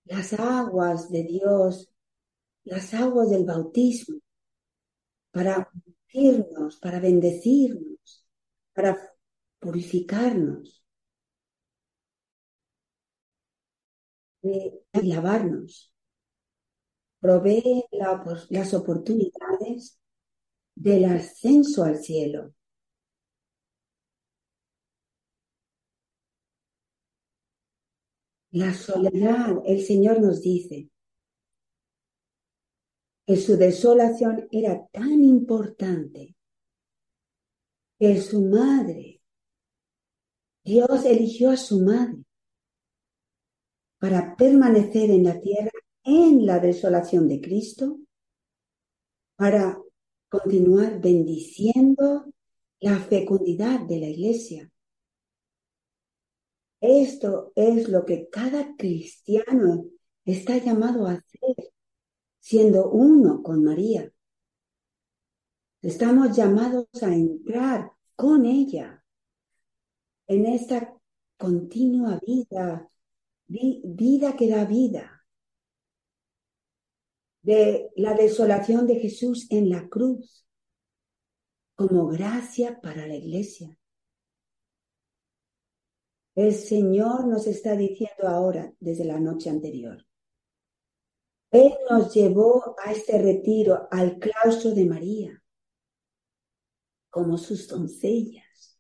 las 0.05 0.33
aguas 0.33 1.11
de 1.11 1.23
Dios, 1.23 1.91
las 2.65 2.95
aguas 2.95 3.31
del 3.31 3.45
bautismo, 3.45 4.21
para 5.31 5.71
ungirnos, 5.87 6.79
para 6.79 7.01
bendecirnos, 7.01 8.27
para 8.73 8.97
purificarnos 9.61 10.83
y 14.43 14.73
lavarnos. 14.93 15.93
Provee 17.21 17.85
las 18.51 18.75
oportunidades 18.75 19.99
del 20.75 21.05
ascenso 21.07 21.85
al 21.85 21.99
cielo. 21.99 22.55
La 28.59 28.75
soledad, 28.75 29.63
el 29.67 29.81
Señor 29.85 30.21
nos 30.21 30.43
dice 30.43 30.91
que 33.25 33.37
su 33.37 33.57
desolación 33.57 34.49
era 34.51 34.85
tan 34.89 35.23
importante 35.23 36.35
que 38.01 38.21
su 38.21 38.43
madre, 38.43 39.23
Dios 40.65 41.05
eligió 41.05 41.51
a 41.51 41.57
su 41.57 41.79
madre 41.83 42.25
para 44.01 44.35
permanecer 44.35 45.09
en 45.11 45.23
la 45.23 45.39
tierra 45.39 45.71
en 46.03 46.45
la 46.45 46.59
desolación 46.59 47.29
de 47.29 47.41
Cristo, 47.41 48.01
para 49.37 49.81
continuar 50.29 51.01
bendiciendo 51.01 52.25
la 52.81 52.99
fecundidad 52.99 53.87
de 53.87 54.01
la 54.01 54.09
iglesia 54.09 54.69
esto 56.81 57.53
es 57.55 57.89
lo 57.89 58.05
que 58.05 58.29
cada 58.29 58.77
cristiano 58.77 59.87
está 60.25 60.59
llamado 60.59 61.07
a 61.07 61.13
hacer, 61.13 61.73
siendo 62.39 62.91
uno 62.91 63.43
con 63.43 63.65
María. 63.65 64.13
Estamos 65.83 66.37
llamados 66.37 66.87
a 67.03 67.15
entrar 67.15 67.93
con 68.15 68.47
ella 68.47 69.05
en 70.27 70.47
esta 70.47 70.95
continua 71.37 72.21
vida, 72.25 72.91
vida 73.47 74.37
que 74.37 74.49
da 74.49 74.65
vida, 74.65 75.25
de 77.43 77.91
la 77.97 78.15
desolación 78.15 78.87
de 78.87 78.97
Jesús 78.97 79.47
en 79.51 79.71
la 79.71 79.89
cruz, 79.89 80.47
como 81.75 82.09
gracia 82.09 82.81
para 82.81 83.07
la 83.07 83.15
iglesia. 83.15 83.78
El 86.39 86.55
Señor 86.55 87.27
nos 87.27 87.49
está 87.49 87.75
diciendo 87.75 88.29
ahora, 88.29 88.73
desde 88.79 89.05
la 89.05 89.19
noche 89.19 89.51
anterior. 89.51 90.07
Él 91.51 91.73
nos 91.91 92.15
llevó 92.15 92.77
a 92.79 92.93
este 92.93 93.21
retiro, 93.21 93.89
al 93.91 94.21
claustro 94.21 94.71
de 94.71 94.85
María, 94.85 95.43
como 97.11 97.39
sus 97.39 97.67
doncellas, 97.67 98.79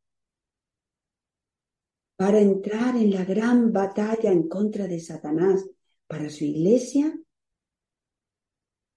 para 2.14 2.38
entrar 2.38 2.94
en 2.94 3.10
la 3.10 3.24
gran 3.24 3.72
batalla 3.72 4.30
en 4.30 4.48
contra 4.48 4.86
de 4.86 5.00
Satanás, 5.00 5.68
para 6.06 6.30
su 6.30 6.44
iglesia 6.44 7.12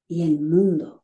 y 0.08 0.22
el 0.22 0.40
mundo. 0.40 1.04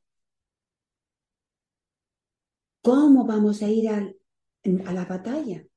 ¿Cómo 2.84 3.26
vamos 3.26 3.64
a 3.64 3.68
ir 3.68 3.90
a 3.90 4.14
la 4.94 5.06
batalla? 5.06 5.68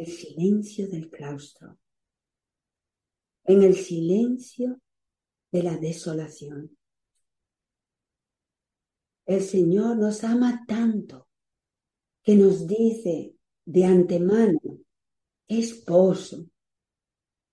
El 0.00 0.06
silencio 0.06 0.88
del 0.88 1.10
claustro, 1.10 1.78
en 3.44 3.62
el 3.62 3.74
silencio 3.74 4.80
de 5.52 5.62
la 5.62 5.76
desolación. 5.76 6.74
El 9.26 9.42
Señor 9.42 9.98
nos 9.98 10.24
ama 10.24 10.64
tanto 10.66 11.28
que 12.22 12.34
nos 12.34 12.66
dice 12.66 13.34
de 13.66 13.84
antemano, 13.84 14.78
esposo, 15.46 16.46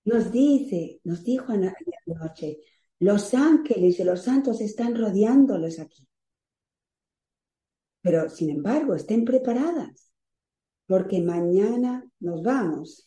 nos 0.05 0.31
dice, 0.31 1.01
nos 1.03 1.25
dijo 1.25 1.51
anoche, 1.51 2.61
los 2.99 3.33
ángeles 3.33 3.99
y 3.99 4.05
los 4.05 4.21
santos 4.21 4.61
están 4.61 4.95
rodeándolos 4.95 5.79
aquí. 5.79 6.07
Pero, 7.99 8.29
sin 8.29 8.51
embargo, 8.51 8.95
estén 8.95 9.25
preparadas 9.25 10.06
porque 10.87 11.21
mañana 11.21 12.09
nos 12.19 12.41
vamos. 12.41 13.05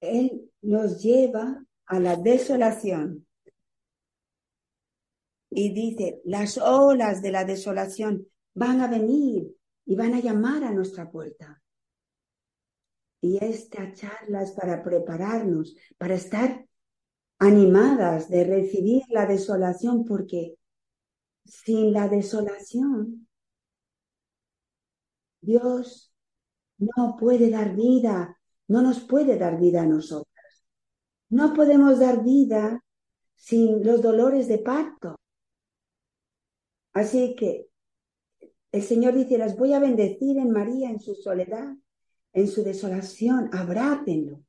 Él 0.00 0.50
nos 0.62 1.02
lleva 1.02 1.64
a 1.86 2.00
la 2.00 2.16
desolación. 2.16 3.26
Y 5.50 5.72
dice, 5.72 6.20
las 6.24 6.58
olas 6.58 7.22
de 7.22 7.30
la 7.30 7.44
desolación 7.44 8.26
van 8.54 8.80
a 8.80 8.88
venir 8.88 9.54
y 9.84 9.94
van 9.94 10.14
a 10.14 10.20
llamar 10.20 10.64
a 10.64 10.72
nuestra 10.72 11.10
puerta. 11.10 11.62
Y 13.20 13.42
esta 13.42 13.92
charla 13.92 14.42
es 14.42 14.52
para 14.52 14.82
prepararnos, 14.82 15.76
para 15.98 16.14
estar 16.14 16.66
animadas 17.38 18.28
de 18.28 18.44
recibir 18.44 19.02
la 19.08 19.26
desolación, 19.26 20.04
porque 20.04 20.58
sin 21.44 21.92
la 21.92 22.08
desolación, 22.08 23.25
Dios 25.46 26.12
no 26.78 27.16
puede 27.18 27.50
dar 27.50 27.74
vida, 27.74 28.38
no 28.68 28.82
nos 28.82 29.00
puede 29.00 29.38
dar 29.38 29.58
vida 29.58 29.82
a 29.82 29.86
nosotras. 29.86 30.66
No 31.30 31.54
podemos 31.54 32.00
dar 32.00 32.22
vida 32.22 32.84
sin 33.36 33.84
los 33.84 34.02
dolores 34.02 34.48
de 34.48 34.58
parto. 34.58 35.16
Así 36.92 37.36
que 37.36 37.68
el 38.72 38.82
Señor 38.82 39.14
dice, 39.14 39.38
las 39.38 39.56
voy 39.56 39.72
a 39.72 39.78
bendecir 39.78 40.36
en 40.38 40.50
María, 40.50 40.90
en 40.90 41.00
su 41.00 41.14
soledad, 41.14 41.74
en 42.32 42.48
su 42.48 42.64
desolación, 42.64 43.48
abrátenlo 43.52 44.42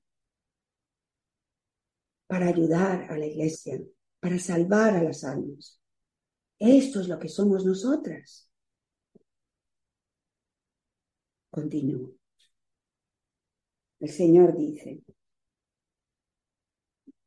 para 2.27 2.47
ayudar 2.47 3.09
a 3.11 3.17
la 3.17 3.25
iglesia, 3.25 3.79
para 4.19 4.39
salvar 4.39 4.95
a 4.95 5.03
las 5.03 5.23
almas. 5.23 5.79
Esto 6.59 7.01
es 7.01 7.07
lo 7.07 7.19
que 7.19 7.29
somos 7.29 7.65
nosotras. 7.65 8.46
Continúo. 11.57 12.11
El 13.99 14.09
Señor 14.09 14.55
dice, 14.55 15.01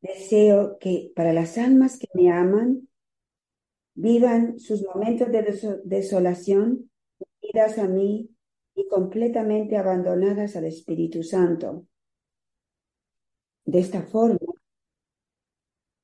deseo 0.01 0.79
que 0.79 1.11
para 1.17 1.33
las 1.33 1.59
almas 1.59 1.99
que 1.99 2.07
me 2.15 2.31
aman, 2.31 2.89
vivan 3.95 4.61
sus 4.61 4.85
momentos 4.85 5.33
de 5.33 5.81
desolación 5.83 6.93
unidas 7.43 7.77
a 7.79 7.89
mí 7.89 8.31
y 8.77 8.87
completamente 8.87 9.77
abandonadas 9.77 10.55
al 10.55 10.67
Espíritu 10.67 11.25
Santo. 11.25 11.89
De 13.65 13.81
esta 13.81 14.03
forma, 14.03 14.53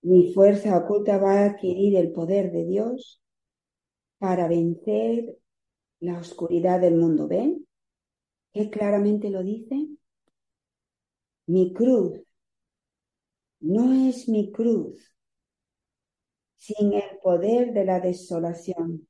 mi 0.03 0.33
fuerza 0.33 0.77
oculta 0.77 1.19
va 1.19 1.43
a 1.43 1.45
adquirir 1.51 1.95
el 1.95 2.11
poder 2.11 2.51
de 2.51 2.65
Dios 2.65 3.23
para 4.19 4.49
vencer 4.49 5.39
la 6.01 6.19
oscuridad 6.19 6.81
del 6.81 6.97
mundo. 6.97 7.29
¿Ven? 7.29 7.56
¿Qué 8.57 8.71
claramente 8.71 9.29
lo 9.29 9.43
dice? 9.43 9.87
Mi 11.47 11.75
cruz 11.75 12.23
no 13.61 13.93
es 14.09 14.31
mi 14.31 14.51
cruz 14.51 15.15
sin 16.57 16.95
el 16.95 17.19
poder 17.23 17.75
de 17.75 17.85
la 17.85 18.01
desolación, 18.01 19.07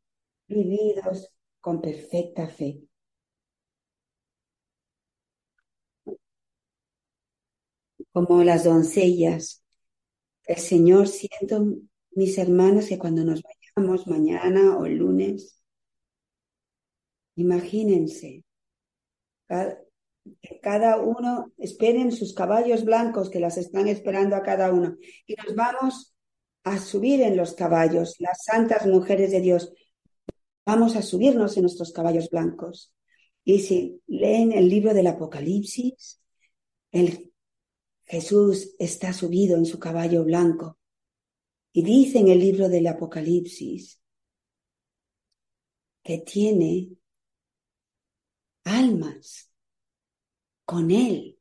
vividos 0.49 1.33
con 1.61 1.81
perfecta 1.81 2.49
fe. 2.49 2.89
Como 8.13 8.43
las 8.43 8.65
doncellas, 8.65 9.63
el 10.47 10.57
Señor 10.57 11.07
siento, 11.07 11.65
mis 12.11 12.37
hermanos, 12.39 12.89
que 12.89 12.99
cuando 12.99 13.23
nos 13.23 13.45
vayamos 13.45 14.09
mañana 14.09 14.77
o 14.77 14.87
el 14.87 14.97
lunes, 14.97 15.63
imagínense, 17.37 18.46
cada 20.61 20.99
uno 20.99 21.53
esperen 21.59 22.13
sus 22.13 22.35
caballos 22.35 22.85
blancos 22.85 23.31
que 23.31 23.41
las 23.41 23.57
están 23.57 23.89
esperando 23.89 24.37
a 24.37 24.43
cada 24.43 24.73
uno 24.73 24.97
y 25.27 25.35
nos 25.35 25.55
vamos 25.55 26.15
a 26.65 26.79
subir 26.79 27.21
en 27.23 27.37
los 27.37 27.55
caballos, 27.55 28.17
las 28.19 28.45
santas 28.45 28.87
mujeres 28.87 29.31
de 29.31 29.41
Dios. 29.41 29.73
Vamos 30.65 30.97
a 30.97 31.03
subirnos 31.03 31.57
en 31.57 31.63
nuestros 31.63 31.93
caballos 31.93 32.29
blancos. 32.29 32.93
Y 33.45 33.61
si 33.61 34.03
leen 34.09 34.51
el 34.51 34.69
libro 34.69 34.93
del 34.93 35.07
Apocalipsis, 35.07 36.21
el 36.91 37.33
Jesús 38.05 38.75
está 38.81 39.13
subido 39.13 39.57
en 39.57 39.65
su 39.65 39.79
caballo 39.79 40.25
blanco. 40.25 40.79
Y 41.73 41.83
dice 41.83 42.19
en 42.19 42.29
el 42.29 42.41
libro 42.41 42.69
del 42.69 42.89
Apocalipsis 42.89 44.01
que 46.03 46.19
tiene 46.19 46.97
almas 48.87 49.51
con 50.65 50.91
Él. 50.91 51.39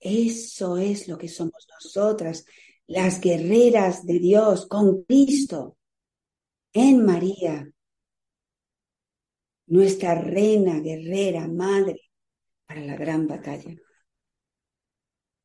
Eso 0.00 0.76
es 0.76 1.08
lo 1.08 1.16
que 1.16 1.28
somos 1.28 1.66
nosotras, 1.70 2.44
las 2.86 3.20
guerreras 3.20 4.04
de 4.04 4.18
Dios 4.18 4.66
con 4.66 5.04
Cristo 5.04 5.78
en 6.72 7.04
María, 7.04 7.66
nuestra 9.66 10.14
reina, 10.14 10.80
guerrera, 10.80 11.48
madre 11.48 12.00
para 12.66 12.80
la 12.82 12.96
gran 12.96 13.26
batalla. 13.26 13.74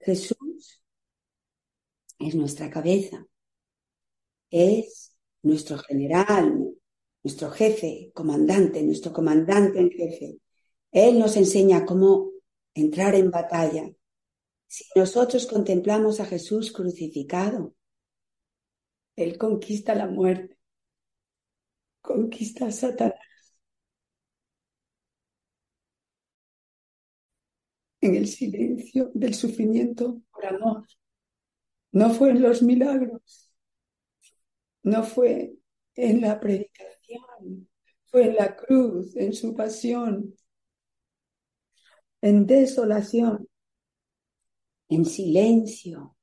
Jesús 0.02 0.82
es 2.18 2.36
nuestra 2.36 2.70
cabeza, 2.70 3.26
es 4.50 5.16
nuestro 5.42 5.78
general, 5.78 6.79
nuestro 7.24 7.50
jefe, 7.52 8.12
comandante, 8.14 8.82
nuestro 8.84 9.12
comandante 9.14 9.80
en 9.80 9.92
jefe. 9.92 10.38
Él 10.92 11.20
nos 11.20 11.38
enseña 11.38 11.86
cómo 11.86 12.32
entrar 12.74 13.16
en 13.16 13.30
batalla, 13.32 13.92
si 14.70 14.86
nosotros 14.96 15.48
contemplamos 15.48 16.20
a 16.20 16.26
Jesús 16.26 16.72
crucificado, 16.72 17.74
Él 19.16 19.38
conquista 19.38 19.96
la 19.96 20.06
muerte, 20.06 20.58
conquista 22.02 22.68
a 22.68 22.72
Satanás. 22.72 23.18
En 28.02 28.16
el 28.16 28.28
silencio 28.28 29.12
del 29.16 29.34
sufrimiento 29.34 30.22
por 30.32 30.46
amor. 30.46 30.88
No 31.92 32.12
fue 32.12 32.30
en 32.30 32.44
los 32.44 32.62
milagros, 32.62 33.52
no 34.84 35.04
fue 35.04 35.56
en 35.96 36.22
la 36.22 36.40
predicación, 36.40 36.99
fue 38.06 38.26
en 38.28 38.36
la 38.36 38.56
cruz, 38.56 39.16
en 39.16 39.34
su 39.34 39.56
pasión, 39.56 40.36
en 42.22 42.46
desolación, 42.46 43.48
en 44.90 45.06
silencio. 45.06 46.16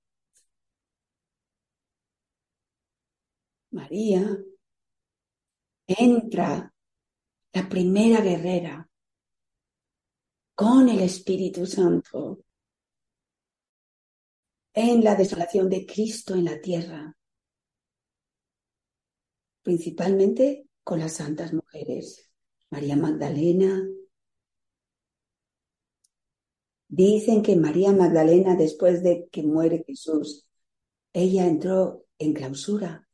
María 3.70 4.38
entra 5.87 6.75
la 7.53 7.68
primera 7.68 8.20
guerrera 8.20 8.88
con 10.55 10.88
el 10.88 11.01
Espíritu 11.01 11.66
Santo 11.66 12.40
en 14.72 15.03
la 15.05 15.14
desolación 15.14 15.70
de 15.70 15.87
Cristo 15.87 16.35
en 16.35 16.44
la 16.44 16.61
tierra, 16.61 17.16
principalmente 19.62 20.65
con 20.87 21.01
las 21.01 21.14
santas 21.14 21.53
mujeres, 21.53 22.31
María 22.70 22.94
Magdalena, 22.96 23.83
Dicen 26.88 27.42
que 27.42 27.57
María 27.57 27.92
Magdalena, 27.92 28.55
después 28.55 29.03
de 29.03 29.29
que 29.31 29.42
muere 29.42 29.85
Jesús, 29.87 30.46
ella 31.12 31.46
entró 31.46 32.05
en 32.18 32.33
clausura. 32.33 33.09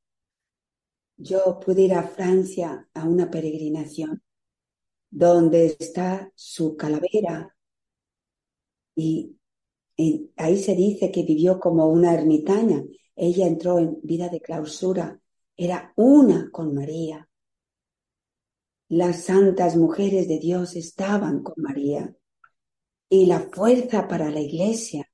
Yo 1.17 1.59
pude 1.59 1.83
ir 1.83 1.95
a 1.95 2.03
Francia 2.03 2.89
a 2.93 3.05
una 3.09 3.31
peregrinación 3.31 4.23
donde 5.11 5.77
está 5.79 6.31
su 6.35 6.77
calavera 6.77 7.57
y, 8.95 9.39
ahí 10.37 10.59
se 10.59 10.75
dice 10.75 11.11
que 11.11 11.23
vivió 11.23 11.59
como 11.59 11.89
una 11.89 12.15
ermitaña. 12.15 12.85
Ella 13.17 13.47
entró 13.47 13.79
en 13.79 13.99
vida 14.03 14.29
de 14.29 14.41
clausura, 14.41 15.21
era 15.57 15.93
una 15.97 16.51
con 16.51 16.75
María. 16.75 17.29
Las 18.93 19.25
santas 19.25 19.75
mujeres 19.75 20.29
de 20.29 20.39
Dios 20.39 20.77
estaban 20.77 21.43
con 21.43 21.55
María 21.57 22.15
y 23.09 23.25
la 23.25 23.41
fuerza 23.41 24.07
para 24.07 24.31
la 24.31 24.41
iglesia, 24.41 25.11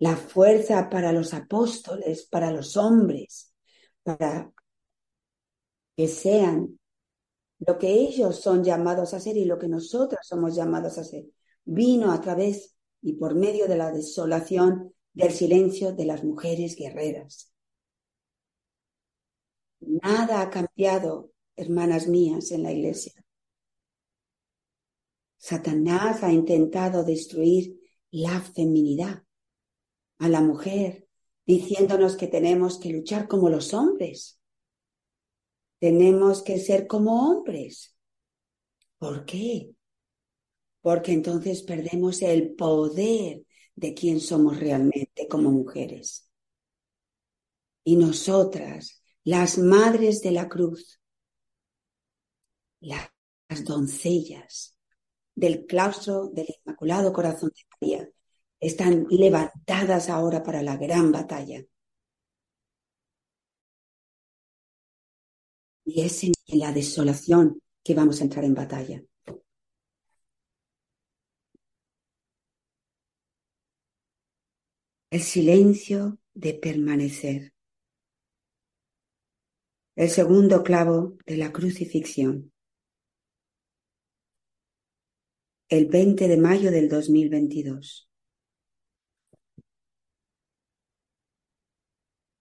la 0.00 0.16
fuerza 0.16 0.90
para 0.90 1.12
los 1.12 1.32
apóstoles, 1.32 2.26
para 2.26 2.50
los 2.50 2.76
hombres, 2.76 3.54
para 4.02 4.52
que 5.96 6.08
sean 6.08 6.80
lo 7.60 7.78
que 7.78 7.88
ellos 7.88 8.40
son 8.40 8.64
llamados 8.64 9.14
a 9.14 9.20
ser 9.20 9.36
y 9.36 9.44
lo 9.44 9.60
que 9.60 9.68
nosotros 9.68 10.26
somos 10.26 10.56
llamados 10.56 10.98
a 10.98 11.04
ser. 11.04 11.26
Vino 11.64 12.10
a 12.10 12.20
través 12.20 12.74
y 13.00 13.12
por 13.12 13.36
medio 13.36 13.68
de 13.68 13.76
la 13.76 13.92
desolación 13.92 14.92
del 15.12 15.30
silencio 15.30 15.92
de 15.92 16.06
las 16.06 16.24
mujeres 16.24 16.74
guerreras. 16.74 17.52
Nada 19.78 20.40
ha 20.40 20.50
cambiado, 20.50 21.31
hermanas 21.56 22.08
mías, 22.08 22.50
en 22.50 22.62
la 22.62 22.72
iglesia. 22.72 23.12
Satanás 25.36 26.22
ha 26.22 26.32
intentado 26.32 27.04
destruir 27.04 27.80
la 28.10 28.40
feminidad, 28.40 29.24
a 30.18 30.28
la 30.28 30.40
mujer, 30.40 31.08
diciéndonos 31.46 32.16
que 32.16 32.28
tenemos 32.28 32.78
que 32.78 32.90
luchar 32.90 33.26
como 33.26 33.50
los 33.50 33.74
hombres. 33.74 34.38
Tenemos 35.80 36.42
que 36.42 36.58
ser 36.58 36.86
como 36.86 37.28
hombres. 37.28 37.96
¿Por 38.98 39.24
qué? 39.24 39.74
Porque 40.80 41.12
entonces 41.12 41.62
perdemos 41.62 42.22
el 42.22 42.54
poder 42.54 43.42
de 43.74 43.94
quién 43.94 44.20
somos 44.20 44.60
realmente 44.60 45.26
como 45.28 45.50
mujeres. 45.50 46.30
Y 47.82 47.96
nosotras, 47.96 49.02
las 49.24 49.58
madres 49.58 50.22
de 50.22 50.30
la 50.30 50.48
cruz, 50.48 51.01
las 52.82 53.64
doncellas 53.64 54.76
del 55.34 55.66
claustro 55.66 56.28
del 56.28 56.46
Inmaculado 56.64 57.12
Corazón 57.12 57.50
de 57.54 57.62
María, 57.80 58.10
están 58.60 59.06
levantadas 59.10 60.08
ahora 60.08 60.42
para 60.42 60.62
la 60.62 60.76
gran 60.76 61.10
batalla. 61.10 61.64
Y 65.84 66.02
es 66.02 66.22
en 66.24 66.32
la 66.46 66.72
desolación 66.72 67.60
que 67.82 67.94
vamos 67.94 68.20
a 68.20 68.24
entrar 68.24 68.44
en 68.44 68.54
batalla. 68.54 69.02
El 75.10 75.20
silencio 75.20 76.18
de 76.32 76.54
permanecer. 76.54 77.52
El 79.94 80.08
segundo 80.08 80.62
clavo 80.62 81.18
de 81.26 81.36
la 81.36 81.52
crucifixión. 81.52 82.52
El 85.72 85.86
20 85.86 86.28
de 86.28 86.36
mayo 86.36 86.70
del 86.70 86.86
2022. 86.86 88.06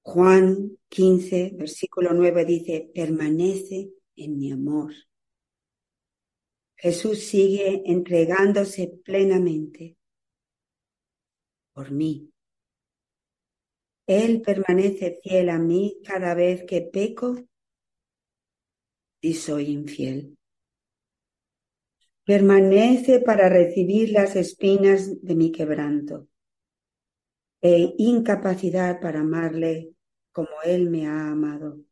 Juan 0.01 0.77
15, 0.89 1.53
versículo 1.55 2.13
9 2.13 2.43
dice, 2.43 2.91
permanece 2.93 3.93
en 4.17 4.37
mi 4.37 4.51
amor. 4.51 4.91
Jesús 6.75 7.19
sigue 7.19 7.83
entregándose 7.85 8.99
plenamente 9.01 9.95
por 11.71 11.89
mí. 11.89 12.33
Él 14.07 14.41
permanece 14.41 15.21
fiel 15.23 15.51
a 15.51 15.57
mí 15.57 16.01
cada 16.03 16.35
vez 16.35 16.65
que 16.65 16.81
peco 16.81 17.37
y 19.21 19.35
soy 19.35 19.67
infiel. 19.67 20.37
Permanece 22.31 23.19
para 23.19 23.49
recibir 23.49 24.11
las 24.11 24.37
espinas 24.37 25.21
de 25.21 25.35
mi 25.35 25.51
quebranto 25.51 26.29
e 27.61 27.93
incapacidad 27.97 29.01
para 29.01 29.19
amarle 29.19 29.95
como 30.31 30.47
Él 30.63 30.89
me 30.89 31.07
ha 31.07 31.31
amado. 31.31 31.83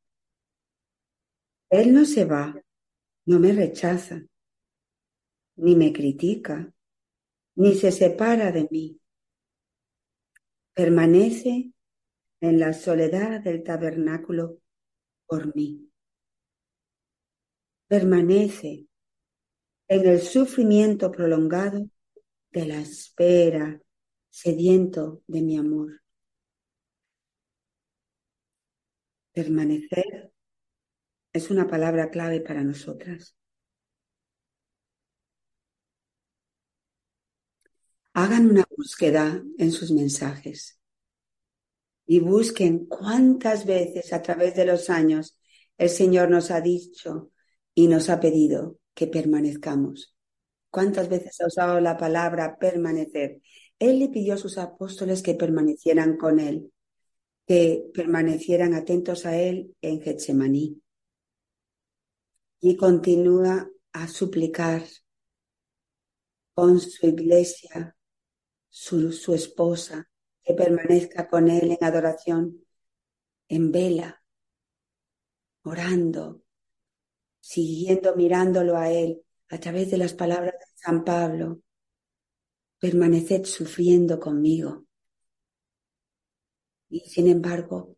Él 1.70 1.94
no 1.94 2.06
se 2.06 2.24
va, 2.24 2.56
no 3.26 3.40
me 3.42 3.52
rechaza, 3.52 4.24
ni 5.58 5.76
me 5.76 5.92
critica, 5.92 6.74
ni 7.56 7.76
se 7.76 7.92
separa 7.92 8.54
de 8.54 8.66
mí. 8.72 9.02
Permanece 10.74 11.74
en 12.40 12.60
la 12.62 12.72
soledad 12.72 13.42
del 13.42 13.62
tabernáculo 13.62 14.62
por 15.28 15.54
mí. 15.54 15.92
Permanece 17.90 18.89
en 19.90 20.08
el 20.08 20.22
sufrimiento 20.22 21.12
prolongado 21.12 21.90
de 22.52 22.66
la 22.68 22.80
espera 22.80 23.82
sediento 24.30 25.24
de 25.28 25.42
mi 25.42 25.58
amor. 25.58 26.02
Permanecer 29.34 30.32
es 31.34 31.50
una 31.50 31.68
palabra 31.68 32.12
clave 32.12 32.40
para 32.40 32.64
nosotras. 32.64 33.36
Hagan 38.14 38.50
una 38.50 38.66
búsqueda 38.78 39.44
en 39.58 39.72
sus 39.72 39.92
mensajes 39.92 40.80
y 42.06 42.20
busquen 42.20 42.86
cuántas 42.86 43.66
veces 43.66 44.14
a 44.14 44.22
través 44.22 44.56
de 44.56 44.66
los 44.66 44.90
años 44.92 45.40
el 45.78 45.90
Señor 45.90 46.30
nos 46.30 46.52
ha 46.52 46.62
dicho 46.62 47.32
y 47.74 47.88
nos 47.88 48.10
ha 48.10 48.20
pedido 48.20 48.79
que 49.00 49.08
permanezcamos. 49.08 50.14
¿Cuántas 50.70 51.08
veces 51.08 51.40
ha 51.40 51.48
usado 51.48 51.80
la 51.80 51.96
palabra 51.96 52.58
permanecer? 52.60 53.42
Él 53.80 53.98
le 53.98 54.10
pidió 54.10 54.34
a 54.34 54.38
sus 54.38 54.58
apóstoles 54.58 55.22
que 55.24 55.36
permanecieran 55.36 56.18
con 56.18 56.38
él, 56.38 56.74
que 57.48 57.90
permanecieran 57.94 58.74
atentos 58.74 59.26
a 59.26 59.40
él 59.40 59.74
en 59.82 60.02
Getsemaní. 60.02 60.82
Y 62.60 62.76
continúa 62.76 63.70
a 63.94 64.10
suplicar 64.10 64.84
con 66.54 66.82
su 66.82 67.08
iglesia, 67.08 67.96
su, 68.68 69.14
su 69.14 69.34
esposa, 69.34 70.10
que 70.44 70.56
permanezca 70.56 71.30
con 71.30 71.50
él 71.50 71.72
en 71.72 71.88
adoración, 71.88 72.66
en 73.48 73.72
vela, 73.72 74.22
orando, 75.64 76.44
siguiendo 77.50 78.16
mirándolo 78.16 78.78
a 78.78 78.92
él 78.92 79.24
a 79.50 79.60
través 79.60 79.90
de 79.90 79.98
las 79.98 80.14
palabras 80.14 80.54
de 80.54 80.66
San 80.76 81.04
Pablo 81.04 81.64
permaneced 82.78 83.46
sufriendo 83.46 84.20
conmigo. 84.20 84.86
Y 86.90 87.00
sin 87.00 87.28
embargo, 87.28 87.98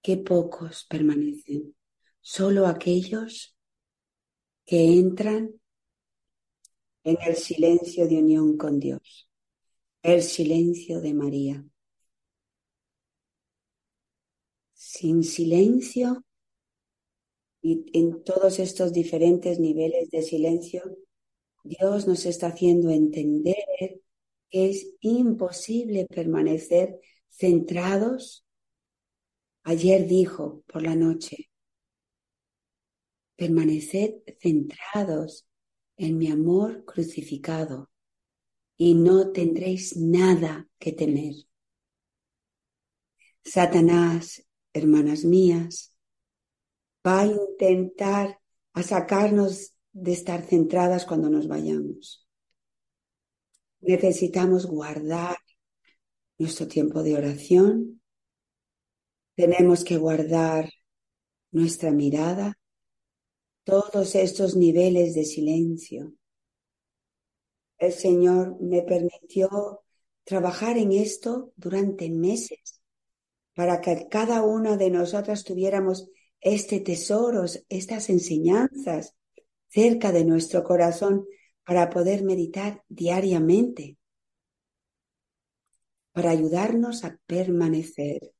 qué 0.00 0.16
pocos 0.16 0.86
permanecen, 0.88 1.76
solo 2.22 2.66
aquellos 2.66 3.54
que 4.64 4.94
entran 4.94 5.52
en 7.04 7.18
el 7.26 7.36
silencio 7.36 8.08
de 8.08 8.16
unión 8.16 8.56
con 8.56 8.80
Dios, 8.80 9.28
el 10.02 10.22
silencio 10.22 11.02
de 11.02 11.12
María. 11.12 11.62
Sin 14.72 15.22
silencio 15.24 16.24
y 17.62 17.86
en 17.92 18.24
todos 18.24 18.58
estos 18.58 18.92
diferentes 18.92 19.60
niveles 19.60 20.10
de 20.10 20.22
silencio, 20.22 20.82
Dios 21.62 22.08
nos 22.08 22.26
está 22.26 22.48
haciendo 22.48 22.90
entender 22.90 23.54
que 24.50 24.68
es 24.68 24.94
imposible 25.00 26.06
permanecer 26.06 27.00
centrados. 27.30 28.44
Ayer 29.62 30.08
dijo 30.08 30.64
por 30.66 30.82
la 30.82 30.96
noche, 30.96 31.50
permaneced 33.36 34.14
centrados 34.40 35.46
en 35.96 36.18
mi 36.18 36.28
amor 36.28 36.84
crucificado 36.84 37.90
y 38.76 38.94
no 38.94 39.30
tendréis 39.30 39.96
nada 39.96 40.68
que 40.80 40.92
temer. 40.92 41.34
Satanás, 43.44 44.44
hermanas 44.72 45.24
mías, 45.24 45.91
va 47.06 47.20
a 47.20 47.26
intentar 47.26 48.38
a 48.72 48.82
sacarnos 48.82 49.74
de 49.92 50.12
estar 50.12 50.42
centradas 50.42 51.04
cuando 51.04 51.28
nos 51.28 51.46
vayamos. 51.48 52.26
Necesitamos 53.80 54.66
guardar 54.66 55.36
nuestro 56.38 56.66
tiempo 56.68 57.02
de 57.02 57.16
oración. 57.16 58.00
Tenemos 59.34 59.84
que 59.84 59.96
guardar 59.96 60.70
nuestra 61.50 61.90
mirada, 61.90 62.58
todos 63.64 64.14
estos 64.14 64.56
niveles 64.56 65.14
de 65.14 65.24
silencio. 65.24 66.14
El 67.78 67.92
Señor 67.92 68.56
me 68.60 68.82
permitió 68.82 69.84
trabajar 70.24 70.78
en 70.78 70.92
esto 70.92 71.52
durante 71.56 72.08
meses 72.10 72.80
para 73.54 73.80
que 73.80 74.06
cada 74.08 74.42
una 74.42 74.76
de 74.76 74.90
nosotras 74.90 75.44
tuviéramos 75.44 76.08
este 76.42 76.80
tesoro, 76.80 77.44
estas 77.68 78.10
enseñanzas 78.10 79.14
cerca 79.68 80.12
de 80.12 80.24
nuestro 80.24 80.64
corazón 80.64 81.24
para 81.64 81.88
poder 81.88 82.24
meditar 82.24 82.84
diariamente, 82.88 83.96
para 86.12 86.30
ayudarnos 86.30 87.04
a 87.04 87.18
permanecer. 87.26 88.34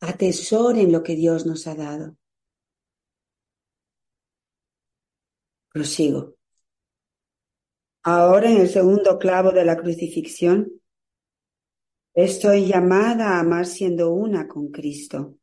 Atesoren 0.00 0.92
lo 0.92 1.02
que 1.02 1.14
Dios 1.14 1.44
nos 1.44 1.66
ha 1.66 1.74
dado. 1.74 2.16
Prosigo. 5.72 6.36
Ahora 8.02 8.50
en 8.50 8.58
el 8.58 8.68
segundo 8.68 9.18
clavo 9.18 9.50
de 9.50 9.64
la 9.64 9.76
crucifixión, 9.76 10.80
estoy 12.14 12.66
llamada 12.66 13.36
a 13.36 13.40
amar 13.40 13.66
siendo 13.66 14.14
una 14.14 14.48
con 14.48 14.68
Cristo. 14.70 15.39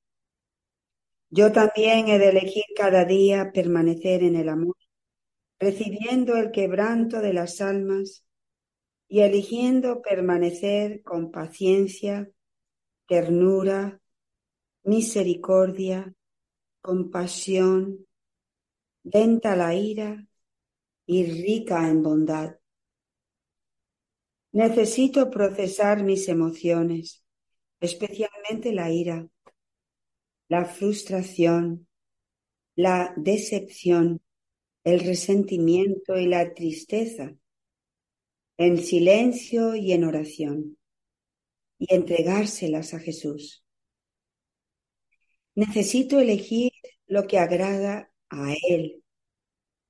Yo 1.29 1.51
también 1.51 2.07
he 2.07 2.19
de 2.19 2.29
elegir 2.29 2.63
cada 2.75 3.05
día 3.05 3.51
permanecer 3.53 4.23
en 4.23 4.35
el 4.35 4.49
amor 4.49 4.75
recibiendo 5.59 6.35
el 6.35 6.51
quebranto 6.51 7.19
de 7.19 7.33
las 7.33 7.61
almas 7.61 8.25
y 9.07 9.21
eligiendo 9.21 10.01
permanecer 10.01 11.01
con 11.01 11.31
paciencia, 11.31 12.29
ternura, 13.07 14.01
misericordia, 14.83 16.13
compasión, 16.81 18.05
lenta 19.03 19.55
la 19.55 19.73
ira 19.73 20.27
y 21.05 21.25
rica 21.25 21.87
en 21.89 22.03
bondad. 22.03 22.57
Necesito 24.51 25.29
procesar 25.29 26.03
mis 26.03 26.27
emociones, 26.27 27.23
especialmente 27.79 28.73
la 28.73 28.91
ira, 28.91 29.27
la 30.49 30.65
frustración, 30.65 31.87
la 32.75 33.13
decepción, 33.17 34.21
el 34.83 35.01
resentimiento 35.01 36.17
y 36.17 36.27
la 36.27 36.53
tristeza, 36.53 37.35
en 38.57 38.77
silencio 38.77 39.75
y 39.75 39.91
en 39.91 40.03
oración, 40.03 40.77
y 41.79 41.93
entregárselas 41.93 42.93
a 42.93 42.99
Jesús. 42.99 43.63
Necesito 45.55 46.19
elegir 46.19 46.71
lo 47.07 47.27
que 47.27 47.39
agrada 47.39 48.11
a 48.29 48.53
Él, 48.69 49.03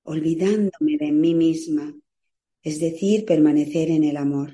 olvidándome 0.03 0.97
de 0.97 1.11
mí 1.11 1.35
misma, 1.35 1.93
es 2.63 2.79
decir, 2.79 3.25
permanecer 3.25 3.89
en 3.89 4.03
el 4.03 4.17
amor. 4.17 4.53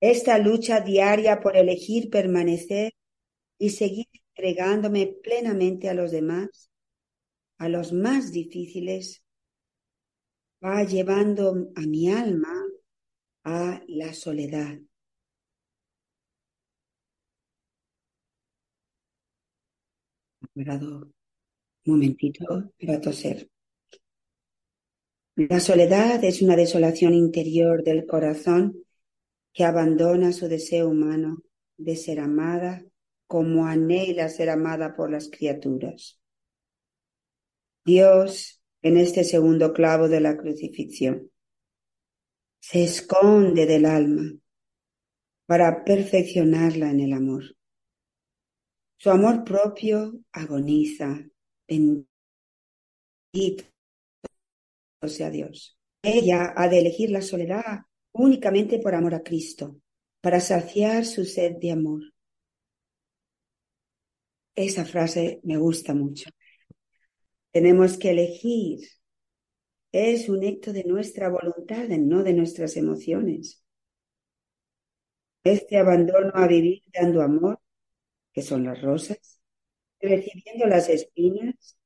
Esta 0.00 0.38
lucha 0.38 0.80
diaria 0.80 1.40
por 1.40 1.56
elegir 1.56 2.10
permanecer 2.10 2.92
y 3.58 3.70
seguir 3.70 4.06
entregándome 4.36 5.16
plenamente 5.22 5.88
a 5.88 5.94
los 5.94 6.10
demás, 6.10 6.70
a 7.58 7.68
los 7.68 7.92
más 7.92 8.32
difíciles, 8.32 9.24
va 10.62 10.82
llevando 10.82 11.70
a 11.76 11.80
mi 11.82 12.10
alma 12.10 12.52
a 13.44 13.82
la 13.86 14.12
soledad. 14.12 14.78
un 20.56 21.12
momentito 21.84 22.70
para 22.78 23.00
toser. 23.00 23.48
La 25.34 25.58
soledad 25.58 26.22
es 26.22 26.42
una 26.42 26.54
desolación 26.54 27.12
interior 27.12 27.82
del 27.82 28.06
corazón 28.06 28.84
que 29.52 29.64
abandona 29.64 30.32
su 30.32 30.46
deseo 30.46 30.88
humano 30.88 31.42
de 31.76 31.96
ser 31.96 32.20
amada 32.20 32.84
como 33.34 33.66
anhela 33.66 34.28
ser 34.28 34.48
amada 34.48 34.94
por 34.94 35.10
las 35.10 35.28
criaturas. 35.28 36.20
Dios, 37.84 38.62
en 38.80 38.96
este 38.96 39.24
segundo 39.24 39.72
clavo 39.72 40.08
de 40.08 40.20
la 40.20 40.36
crucifixión, 40.36 41.32
se 42.60 42.84
esconde 42.84 43.66
del 43.66 43.86
alma 43.86 44.38
para 45.46 45.82
perfeccionarla 45.82 46.92
en 46.92 47.00
el 47.00 47.12
amor. 47.12 47.42
Su 48.98 49.10
amor 49.10 49.42
propio 49.42 50.20
agoniza. 50.30 51.26
Bendito 51.66 52.06
sea 55.08 55.30
Dios. 55.30 55.76
Ella 56.04 56.54
ha 56.56 56.68
de 56.68 56.78
elegir 56.78 57.10
la 57.10 57.20
soledad 57.20 57.80
únicamente 58.12 58.78
por 58.78 58.94
amor 58.94 59.16
a 59.16 59.24
Cristo, 59.24 59.80
para 60.20 60.38
saciar 60.38 61.04
su 61.04 61.24
sed 61.24 61.56
de 61.56 61.72
amor. 61.72 62.13
Esa 64.54 64.84
frase 64.84 65.40
me 65.42 65.56
gusta 65.56 65.94
mucho. 65.94 66.30
Tenemos 67.52 67.98
que 67.98 68.10
elegir. 68.10 68.80
Es 69.92 70.28
un 70.28 70.44
acto 70.44 70.72
de 70.72 70.84
nuestra 70.84 71.28
voluntad, 71.28 71.88
no 71.88 72.22
de 72.22 72.34
nuestras 72.34 72.76
emociones. 72.76 73.64
Este 75.44 75.76
abandono 75.76 76.32
a 76.34 76.46
vivir 76.48 76.82
dando 76.92 77.22
amor, 77.22 77.60
que 78.32 78.42
son 78.42 78.64
las 78.64 78.80
rosas, 78.80 79.40
recibiendo 80.00 80.66
las 80.66 80.88
espinas, 80.88 81.78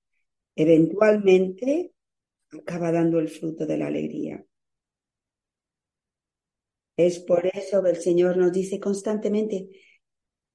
eventualmente 0.54 1.92
acaba 2.50 2.92
dando 2.92 3.18
el 3.18 3.28
fruto 3.28 3.66
de 3.66 3.78
la 3.78 3.88
alegría. 3.88 4.44
Es 6.96 7.20
por 7.20 7.46
eso 7.46 7.82
que 7.82 7.90
el 7.90 7.96
Señor 7.96 8.36
nos 8.36 8.52
dice 8.52 8.80
constantemente, 8.80 9.68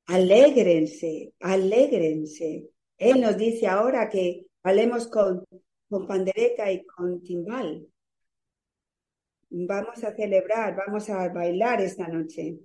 Alégrense, 0.07 1.33
alégrense. 1.39 2.69
Él 2.97 3.21
nos 3.21 3.37
dice 3.37 3.67
ahora 3.67 4.09
que 4.09 4.45
hablemos 4.63 5.07
con, 5.07 5.45
con 5.89 6.07
pandereta 6.07 6.71
y 6.71 6.85
con 6.85 7.21
timbal. 7.21 7.87
Vamos 9.49 10.03
a 10.03 10.15
celebrar, 10.15 10.75
vamos 10.75 11.09
a 11.09 11.29
bailar 11.29 11.81
esta 11.81 12.07
noche. 12.07 12.59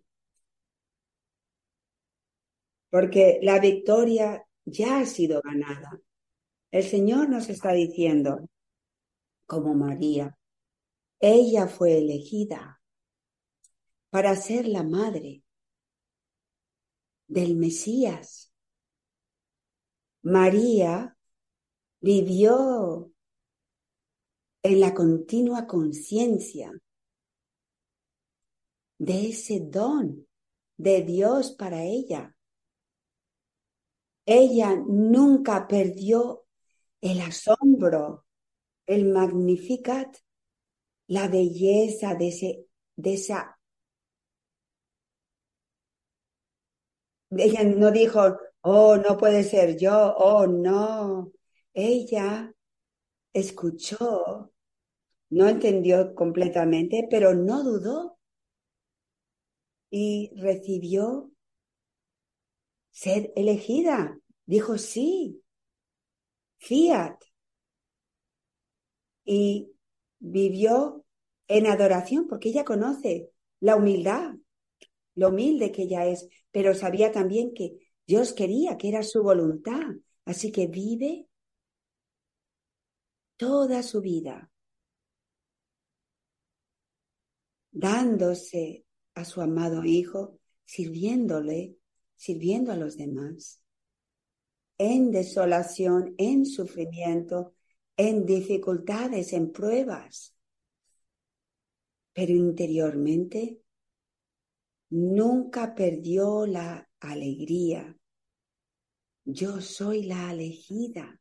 Porque 2.90 3.38
la 3.42 3.60
victoria 3.60 4.44
ya 4.64 5.00
ha 5.00 5.06
sido 5.06 5.40
ganada. 5.42 6.00
El 6.70 6.82
Señor 6.82 7.28
nos 7.28 7.48
está 7.48 7.72
diciendo, 7.72 8.48
como 9.46 9.74
María, 9.74 10.36
ella 11.20 11.66
fue 11.66 11.98
elegida 11.98 12.80
para 14.10 14.34
ser 14.36 14.66
la 14.66 14.82
madre 14.82 15.42
del 17.28 17.56
Mesías. 17.56 18.52
María 20.22 21.16
vivió 22.00 23.12
en 24.62 24.80
la 24.80 24.94
continua 24.94 25.66
conciencia 25.66 26.72
de 28.98 29.28
ese 29.28 29.60
don 29.60 30.26
de 30.76 31.02
Dios 31.02 31.52
para 31.52 31.84
ella. 31.84 32.36
Ella 34.26 34.76
nunca 34.76 35.66
perdió 35.68 36.46
el 37.00 37.20
asombro, 37.20 38.26
el 38.86 39.06
magnificat, 39.06 40.16
la 41.06 41.28
belleza 41.28 42.14
de, 42.14 42.28
ese, 42.28 42.66
de 42.96 43.14
esa 43.14 43.57
Ella 47.30 47.64
no 47.64 47.90
dijo, 47.90 48.38
oh, 48.62 48.96
no 48.96 49.16
puede 49.16 49.44
ser 49.44 49.76
yo, 49.76 50.14
oh, 50.16 50.46
no. 50.46 51.32
Ella 51.74 52.52
escuchó, 53.32 54.52
no 55.30 55.48
entendió 55.48 56.14
completamente, 56.14 57.06
pero 57.10 57.34
no 57.34 57.62
dudó 57.62 58.18
y 59.90 60.30
recibió 60.36 61.30
ser 62.90 63.32
elegida. 63.36 64.18
Dijo 64.46 64.78
sí, 64.78 65.42
fiat. 66.58 67.16
Y 69.24 69.72
vivió 70.18 71.04
en 71.48 71.66
adoración 71.66 72.26
porque 72.28 72.48
ella 72.48 72.64
conoce 72.64 73.30
la 73.60 73.76
humildad, 73.76 74.34
lo 75.18 75.30
humilde 75.30 75.72
que 75.72 75.82
ella 75.82 76.06
es, 76.06 76.28
pero 76.52 76.74
sabía 76.74 77.10
también 77.10 77.52
que 77.52 77.90
Dios 78.06 78.32
quería, 78.32 78.78
que 78.78 78.88
era 78.88 79.02
su 79.02 79.20
voluntad. 79.20 79.82
Así 80.24 80.52
que 80.52 80.68
vive 80.68 81.26
toda 83.36 83.82
su 83.82 84.00
vida 84.00 84.48
dándose 87.72 88.84
a 89.14 89.24
su 89.24 89.40
amado 89.40 89.84
Hijo, 89.84 90.38
sirviéndole, 90.64 91.76
sirviendo 92.14 92.70
a 92.70 92.76
los 92.76 92.96
demás, 92.96 93.60
en 94.78 95.10
desolación, 95.10 96.14
en 96.16 96.46
sufrimiento, 96.46 97.54
en 97.96 98.24
dificultades, 98.24 99.32
en 99.32 99.50
pruebas, 99.50 100.36
pero 102.12 102.32
interiormente 102.32 103.62
nunca 104.90 105.74
perdió 105.74 106.46
la 106.46 106.88
alegría. 107.00 107.96
Yo 109.24 109.60
soy 109.60 110.04
la 110.04 110.32
elegida. 110.32 111.20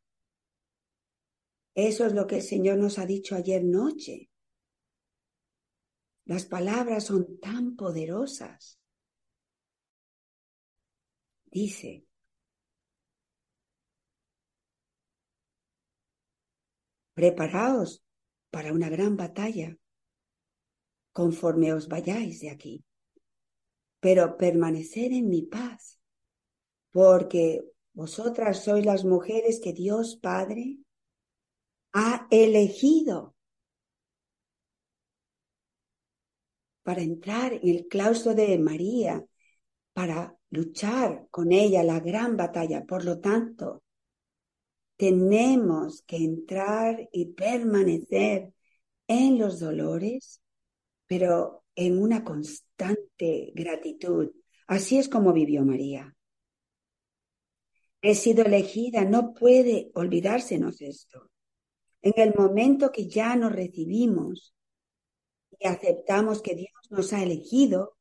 Eso 1.73 2.05
es 2.05 2.13
lo 2.13 2.25
que 2.25 2.37
el 2.37 2.41
Señor 2.41 2.77
nos 2.77 2.97
ha 2.97 3.05
dicho 3.05 3.35
ayer 3.35 3.63
noche. 3.63 4.29
Las 6.25 6.45
palabras 6.45 7.05
son 7.05 7.39
tan 7.39 7.75
poderosas. 7.75 8.79
Dice, 11.45 12.05
preparaos 17.13 18.03
para 18.51 18.73
una 18.73 18.89
gran 18.89 19.15
batalla 19.15 19.77
conforme 21.13 21.73
os 21.73 21.87
vayáis 21.87 22.41
de 22.41 22.51
aquí 22.51 22.86
pero 23.99 24.37
permanecer 24.37 25.11
en 25.11 25.29
mi 25.29 25.41
paz, 25.43 25.99
porque 26.91 27.63
vosotras 27.93 28.63
sois 28.63 28.85
las 28.85 29.03
mujeres 29.05 29.59
que 29.59 29.73
Dios 29.73 30.17
Padre 30.17 30.77
ha 31.93 32.27
elegido 32.29 33.35
para 36.83 37.01
entrar 37.01 37.53
en 37.53 37.67
el 37.67 37.87
claustro 37.87 38.33
de 38.33 38.57
María, 38.57 39.25
para 39.93 40.37
luchar 40.51 41.27
con 41.31 41.51
ella 41.51 41.83
la 41.83 41.99
gran 41.99 42.37
batalla. 42.37 42.85
Por 42.85 43.03
lo 43.03 43.19
tanto, 43.19 43.83
tenemos 44.95 46.03
que 46.03 46.17
entrar 46.17 47.09
y 47.11 47.33
permanecer 47.33 48.53
en 49.07 49.37
los 49.37 49.59
dolores, 49.59 50.41
pero 51.07 51.63
en 51.75 52.01
una 52.01 52.23
constante 52.23 53.06
gratitud. 53.53 54.31
Así 54.67 54.97
es 54.97 55.09
como 55.09 55.33
vivió 55.33 55.63
María. 55.63 56.15
He 58.01 58.15
sido 58.15 58.43
elegida, 58.43 59.05
no 59.05 59.33
puede 59.33 59.91
olvidársenos 59.93 60.81
esto. 60.81 61.29
En 62.01 62.13
el 62.17 62.33
momento 62.35 62.91
que 62.91 63.07
ya 63.07 63.35
nos 63.35 63.51
recibimos 63.51 64.55
y 65.59 65.67
aceptamos 65.67 66.41
que 66.41 66.55
Dios 66.55 66.71
nos 66.89 67.11
ha 67.13 67.23
elegido 67.23 67.97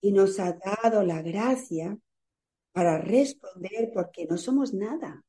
y 0.00 0.12
nos 0.12 0.40
ha 0.40 0.52
dado 0.52 1.04
la 1.04 1.22
gracia 1.22 1.96
para 2.72 2.98
responder 2.98 3.90
porque 3.94 4.26
no 4.26 4.36
somos 4.36 4.74
nada. 4.74 5.24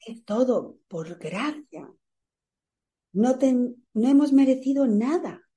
Es 0.00 0.24
todo 0.24 0.78
por 0.88 1.18
gracia. 1.18 1.92
No, 3.12 3.38
no 3.94 4.08
hemos 4.08 4.32
merecido 4.32 4.86
nada. 4.86 5.49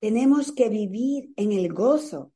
Tenemos 0.00 0.52
que 0.52 0.68
vivir 0.70 1.32
en 1.36 1.52
el 1.52 1.72
gozo. 1.72 2.32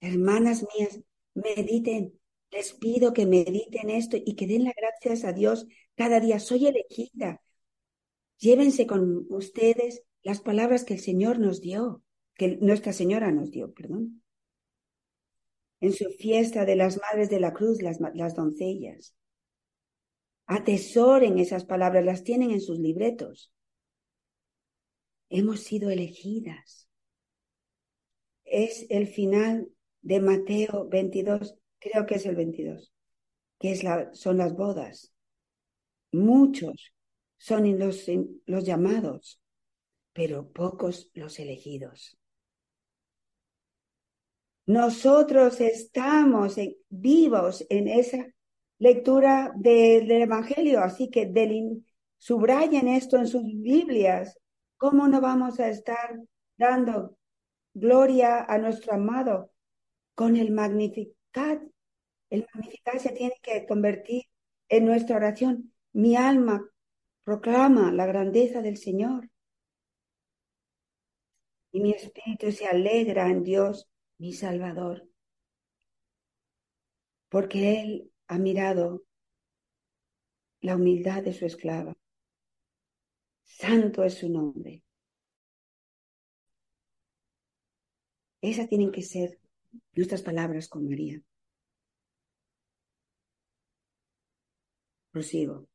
Hermanas 0.00 0.64
mías, 0.76 1.00
mediten, 1.34 2.18
les 2.50 2.72
pido 2.74 3.12
que 3.12 3.26
mediten 3.26 3.90
esto 3.90 4.16
y 4.16 4.36
que 4.36 4.46
den 4.46 4.64
las 4.64 4.74
gracias 4.76 5.24
a 5.24 5.32
Dios 5.32 5.66
cada 5.96 6.20
día. 6.20 6.38
Soy 6.38 6.66
elegida. 6.66 7.42
Llévense 8.38 8.86
con 8.86 9.26
ustedes 9.30 10.04
las 10.22 10.40
palabras 10.40 10.84
que 10.84 10.94
el 10.94 11.00
Señor 11.00 11.38
nos 11.38 11.60
dio, 11.60 12.02
que 12.34 12.58
Nuestra 12.58 12.92
Señora 12.92 13.32
nos 13.32 13.50
dio, 13.50 13.72
perdón. 13.72 14.22
En 15.80 15.92
su 15.92 16.10
fiesta 16.10 16.64
de 16.64 16.76
las 16.76 16.98
Madres 16.98 17.30
de 17.30 17.40
la 17.40 17.52
Cruz, 17.54 17.82
las, 17.82 17.98
las 18.14 18.34
doncellas. 18.34 19.14
Atesoren 20.48 21.38
esas 21.38 21.66
palabras, 21.66 22.02
las 22.06 22.24
tienen 22.24 22.50
en 22.52 22.62
sus 22.62 22.78
libretos. 22.78 23.52
Hemos 25.28 25.60
sido 25.60 25.90
elegidas. 25.90 26.88
Es 28.46 28.86
el 28.88 29.08
final 29.08 29.68
de 30.00 30.20
Mateo 30.20 30.88
22, 30.88 31.54
creo 31.78 32.06
que 32.06 32.14
es 32.14 32.24
el 32.24 32.34
22, 32.34 32.94
que 33.58 33.72
es 33.72 33.84
la, 33.84 34.14
son 34.14 34.38
las 34.38 34.56
bodas. 34.56 35.12
Muchos 36.12 36.94
son 37.36 37.78
los, 37.78 38.06
los 38.46 38.64
llamados, 38.64 39.42
pero 40.14 40.50
pocos 40.50 41.10
los 41.12 41.38
elegidos. 41.40 42.18
Nosotros 44.64 45.60
estamos 45.60 46.56
vivos 46.88 47.66
en 47.68 47.88
esa 47.88 48.26
lectura 48.78 49.52
del 49.56 50.10
Evangelio, 50.10 50.80
así 50.80 51.10
que 51.10 51.30
subrayen 52.16 52.88
esto 52.88 53.16
en 53.18 53.26
sus 53.26 53.44
Biblias. 53.44 54.38
¿Cómo 54.76 55.08
no 55.08 55.20
vamos 55.20 55.58
a 55.60 55.68
estar 55.68 56.20
dando 56.56 57.18
gloria 57.74 58.44
a 58.44 58.58
nuestro 58.58 58.94
amado 58.94 59.50
con 60.14 60.36
el 60.36 60.52
Magnificat? 60.52 61.62
El 62.30 62.46
Magnificat 62.54 62.98
se 62.98 63.10
tiene 63.10 63.34
que 63.42 63.66
convertir 63.66 64.24
en 64.68 64.86
nuestra 64.86 65.16
oración. 65.16 65.72
Mi 65.92 66.16
alma 66.16 66.64
proclama 67.24 67.92
la 67.92 68.06
grandeza 68.06 68.62
del 68.62 68.76
Señor. 68.76 69.28
Y 71.72 71.80
mi 71.80 71.92
espíritu 71.92 72.50
se 72.52 72.66
alegra 72.66 73.28
en 73.28 73.42
Dios, 73.42 73.88
mi 74.18 74.32
Salvador. 74.32 75.08
Porque 77.28 77.80
Él 77.80 78.12
ha 78.28 78.38
mirado 78.38 79.04
la 80.60 80.76
humildad 80.76 81.22
de 81.22 81.32
su 81.32 81.46
esclava. 81.46 81.96
Santo 83.44 84.04
es 84.04 84.14
su 84.14 84.28
nombre. 84.28 84.82
Esas 88.40 88.68
tienen 88.68 88.92
que 88.92 89.02
ser 89.02 89.40
nuestras 89.94 90.22
palabras 90.22 90.68
con 90.68 90.86
María. 90.86 91.20
Prosigo. 95.10 95.66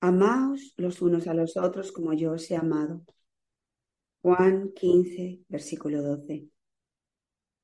Amaos 0.00 0.74
los 0.76 1.00
unos 1.02 1.26
a 1.26 1.34
los 1.34 1.56
otros 1.56 1.92
como 1.92 2.12
yo 2.12 2.32
os 2.32 2.50
he 2.50 2.56
amado. 2.56 3.04
Juan 4.22 4.72
15, 4.74 5.40
versículo 5.48 6.02
12. 6.02 6.48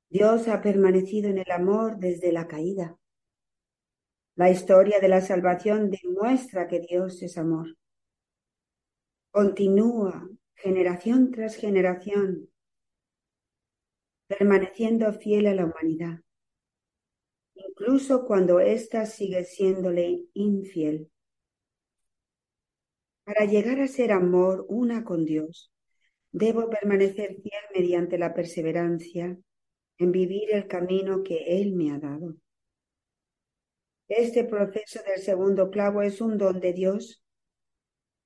Dios 0.09 0.49
ha 0.49 0.61
permanecido 0.61 1.29
en 1.31 1.39
el 1.39 1.51
amor 1.51 1.99
desde 1.99 2.33
la 2.33 2.47
caída. 2.47 2.97
La 4.37 4.51
historia 4.51 4.99
de 5.01 5.09
la 5.09 5.21
salvación 5.21 5.91
demuestra 5.91 6.67
que 6.67 6.81
Dios 6.81 7.23
es 7.23 7.39
amor. 7.39 7.77
Continúa 9.31 10.29
generación 10.55 11.31
tras 11.31 11.57
generación, 11.57 12.49
permaneciendo 14.27 15.13
fiel 15.13 15.47
a 15.47 15.55
la 15.55 15.67
humanidad, 15.67 16.21
incluso 17.55 18.25
cuando 18.25 18.61
ésta 18.61 19.07
sigue 19.07 19.45
siéndole 19.45 20.25
infiel. 20.35 21.11
Para 23.25 23.45
llegar 23.45 23.81
a 23.81 23.89
ser 23.89 24.13
amor 24.13 24.67
una 24.69 25.05
con 25.05 25.25
Dios, 25.25 25.73
debo 26.33 26.69
permanecer 26.69 27.37
fiel 27.43 27.63
mediante 27.75 28.19
la 28.19 28.35
perseverancia 28.35 29.39
en 29.99 30.13
vivir 30.13 30.53
el 30.53 30.67
camino 30.67 31.23
que 31.23 31.61
Él 31.61 31.75
me 31.75 31.93
ha 31.93 31.99
dado. 31.99 32.35
Este 34.09 34.45
proceso 34.45 35.01
del 35.07 35.21
segundo 35.21 35.71
clavo 35.71 36.03
es 36.03 36.21
un 36.21 36.37
don 36.37 36.61
de 36.61 36.73
Dios 36.73 37.25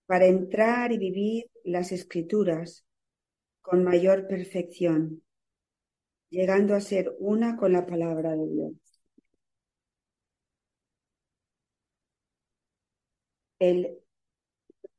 para 0.07 0.27
entrar 0.27 0.93
y 0.93 0.99
vivir 0.99 1.51
las 1.65 1.93
escrituras 1.93 2.85
con 3.61 3.85
mayor 3.85 4.27
perfección, 4.27 5.23
llegando 6.31 6.75
a 6.75 6.81
ser 6.81 7.15
una 7.19 7.57
con 7.57 7.73
la 7.73 7.87
palabra 7.87 8.35
de 8.35 8.49
Dios. 8.49 8.73
El 13.61 13.99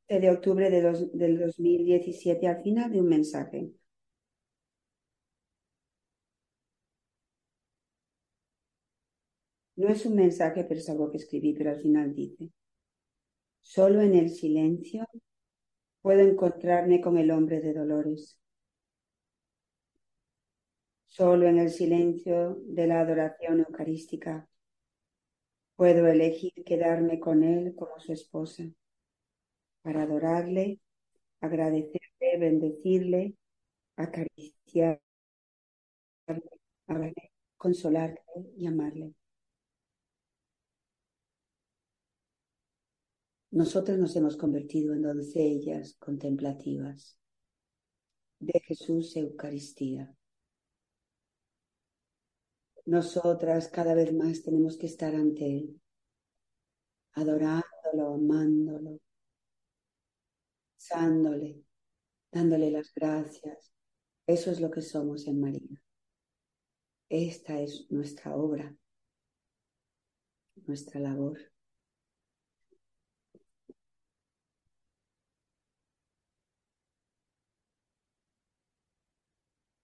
de 0.07 0.29
octubre 0.29 0.69
de 0.69 0.81
del 1.13 1.39
2017 1.39 2.47
al 2.47 2.61
final 2.63 2.91
de 2.91 2.99
un 2.99 3.07
mensaje. 3.07 3.69
No 9.79 9.89
es 9.89 10.05
un 10.05 10.13
mensaje, 10.13 10.63
pero 10.63 10.79
es 10.79 10.87
algo 10.91 11.09
que 11.09 11.17
escribí, 11.17 11.53
pero 11.55 11.71
al 11.71 11.79
final 11.81 12.13
dice, 12.13 12.51
solo 13.61 14.01
en 14.01 14.15
el 14.15 14.29
silencio 14.31 15.07
puedo 16.01 16.19
encontrarme 16.21 16.99
con 17.01 17.17
el 17.17 17.31
hombre 17.31 17.61
de 17.61 17.73
dolores. 17.73 18.37
Solo 21.07 21.45
en 21.49 21.57
el 21.59 21.71
silencio 21.71 22.55
de 22.63 22.87
la 22.87 23.01
adoración 23.01 23.59
eucarística 23.59 24.47
puedo 25.75 26.05
elegir 26.05 26.53
quedarme 26.63 27.19
con 27.19 27.41
él 27.43 27.73
como 27.75 27.99
su 27.99 28.13
esposa, 28.13 28.65
para 29.81 30.03
adorarle, 30.03 30.79
agradecerle, 31.41 32.37
bendecirle, 32.39 33.35
acariciarle, 33.97 35.01
consolarle 37.57 38.21
y 38.57 38.65
amarle. 38.67 39.13
Nosotros 43.51 43.97
nos 43.97 44.15
hemos 44.15 44.37
convertido 44.37 44.93
en 44.93 45.01
doncellas 45.01 45.95
contemplativas 45.95 47.17
de 48.39 48.59
Jesús 48.59 49.15
Eucaristía. 49.15 50.15
Nosotras 52.85 53.67
cada 53.67 53.95
vez 53.95 54.13
más 54.13 54.43
tenemos 54.43 54.77
que 54.77 54.85
estar 54.85 55.15
ante 55.15 55.45
Él, 55.45 55.81
adorándolo, 57.13 58.13
amándolo, 58.13 58.99
sándole, 60.77 61.63
dándole 62.31 62.69
las 62.69 62.93
gracias. 62.93 63.73
Eso 64.27 64.51
es 64.51 64.61
lo 64.61 64.69
que 64.69 64.81
somos 64.81 65.25
en 65.25 65.41
María. 65.41 65.81
Esta 67.09 67.59
es 67.59 67.87
nuestra 67.89 68.35
obra, 68.35 68.75
nuestra 70.67 70.99
labor. 70.99 71.48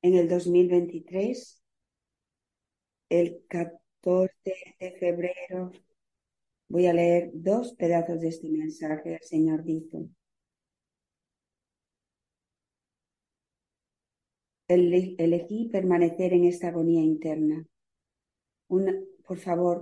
En 0.06 0.16
el 0.16 0.28
2023, 0.30 1.62
el 3.10 3.41
14 3.49 4.53
de 4.80 4.91
febrero 4.99 5.72
Voy 6.70 6.86
a 6.86 6.93
leer 6.93 7.32
dos 7.34 7.74
pedazos 7.74 8.22
de 8.22 8.28
este 8.30 8.49
mensaje. 8.49 9.16
El 9.16 9.22
Señor 9.24 9.64
dice, 9.64 10.10
Ele- 14.68 15.16
elegí 15.18 15.70
permanecer 15.72 16.32
en 16.34 16.43
esta 16.45 16.68
agonía 16.68 17.01
interna. 17.01 17.66
Por 19.28 19.38
favor, 19.45 19.78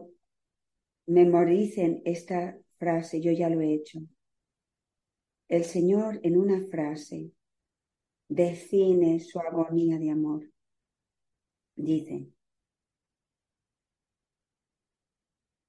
memoricen 1.08 2.02
esta 2.06 2.58
frase, 2.80 3.22
yo 3.22 3.32
ya 3.32 3.50
lo 3.50 3.62
he 3.62 3.74
hecho. 3.74 4.00
El 5.48 5.64
Señor 5.64 6.20
en 6.24 6.36
una 6.36 6.60
frase 6.68 7.32
define 8.28 9.20
su 9.20 9.40
agonía 9.40 9.98
de 9.98 10.12
amor. 10.12 10.50
Dice, 11.76 12.32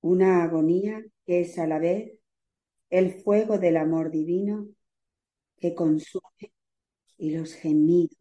una 0.00 0.44
agonía 0.44 1.02
que 1.24 1.40
es 1.40 1.58
a 1.58 1.66
la 1.66 1.78
vez 1.78 2.18
el 2.90 3.22
fuego 3.22 3.58
del 3.58 3.76
amor 3.76 4.10
divino 4.10 4.68
que 5.58 5.74
consume 5.74 6.52
y 7.16 7.34
los 7.36 7.54
gemidos 7.54 8.18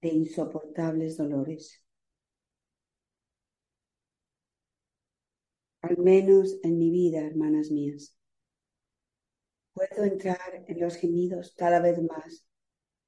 de 0.00 0.08
insoportables 0.08 1.16
dolores. 1.16 1.82
Al 5.82 5.98
menos 5.98 6.58
en 6.62 6.78
mi 6.78 6.90
vida, 6.90 7.20
hermanas 7.20 7.70
mías, 7.70 8.16
puedo 9.72 10.04
entrar 10.04 10.64
en 10.66 10.80
los 10.80 10.96
gemidos 10.96 11.54
cada 11.56 11.80
vez 11.80 12.00
más 12.02 12.46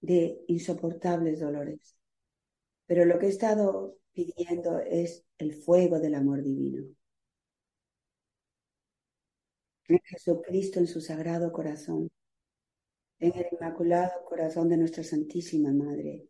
de 0.01 0.45
insoportables 0.49 1.41
dolores. 1.41 1.97
Pero 2.87 3.05
lo 3.05 3.19
que 3.19 3.27
he 3.27 3.29
estado 3.31 3.99
pidiendo 4.13 4.79
es 4.79 5.25
el 5.39 5.55
fuego 5.55 5.99
del 5.99 6.15
amor 6.15 6.43
divino. 6.43 6.85
En 9.89 10.01
Jesucristo, 10.05 10.81
en 10.81 10.87
su 10.87 11.01
sagrado 11.01 11.53
corazón, 11.53 12.11
en 13.19 13.33
el 13.37 13.47
inmaculado 13.53 14.25
corazón 14.25 14.69
de 14.69 14.77
nuestra 14.77 15.05
Santísima 15.05 15.73
Madre, 15.73 16.29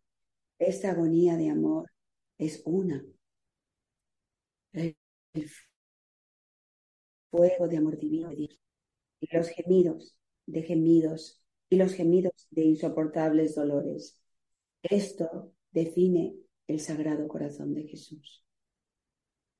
esta 0.58 0.90
agonía 0.90 1.36
de 1.36 1.50
amor 1.50 1.90
es 2.38 2.62
una. 2.64 3.04
El, 4.72 4.96
fuego 7.30 7.68
de 7.68 7.76
amor 7.76 7.98
divino. 7.98 8.32
Y 8.32 8.58
los 9.30 9.48
gemidos 9.48 10.18
de 10.46 10.62
gemidos 10.62 11.42
y 11.68 11.76
los 11.76 11.92
gemidos 11.92 12.46
de 12.50 12.62
insoportables 12.64 13.54
dolores. 13.54 14.18
Esto 14.82 15.52
define 15.70 16.34
el 16.66 16.80
sagrado 16.80 17.26
corazón 17.28 17.74
de 17.74 17.84
Jesús. 17.84 18.44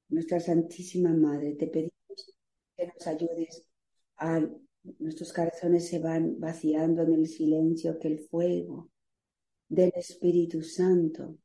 Nuestra 0.09 0.41
Santísima 0.41 1.13
Madre, 1.13 1.55
te 1.55 1.67
pedimos 1.67 2.35
que 2.77 2.87
nos 2.87 3.07
ayudes 3.07 3.67
a 4.19 4.41
nuestros 4.99 5.33
corazones 5.33 5.89
se 5.89 5.99
van 5.99 6.39
vaciando 6.39 7.03
en 7.03 7.15
el 7.15 7.27
silencio, 7.27 7.99
que 7.99 8.09
el 8.09 8.19
fuego 8.21 8.89
del 9.69 9.93
Espíritu 9.97 10.63
Santo, 10.63 11.37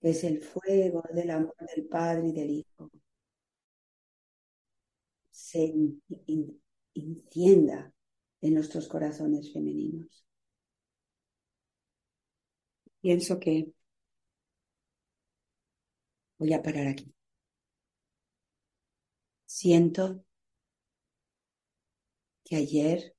que 0.00 0.10
es 0.10 0.24
el 0.24 0.40
fuego 0.40 1.04
del 1.14 1.30
amor 1.30 1.54
del 1.74 1.86
Padre 1.86 2.28
y 2.28 2.32
del 2.32 2.50
Hijo, 2.50 2.90
se 5.30 5.64
in- 5.64 6.02
in- 6.26 6.60
encienda 6.94 7.92
en 8.42 8.54
nuestros 8.54 8.88
corazones 8.88 9.52
femeninos. 9.52 10.24
Pienso 13.00 13.38
que 13.40 13.72
voy 16.38 16.52
a 16.52 16.62
parar 16.62 16.88
aquí. 16.88 17.14
Siento 19.46 20.24
que 22.44 22.56
ayer 22.56 23.14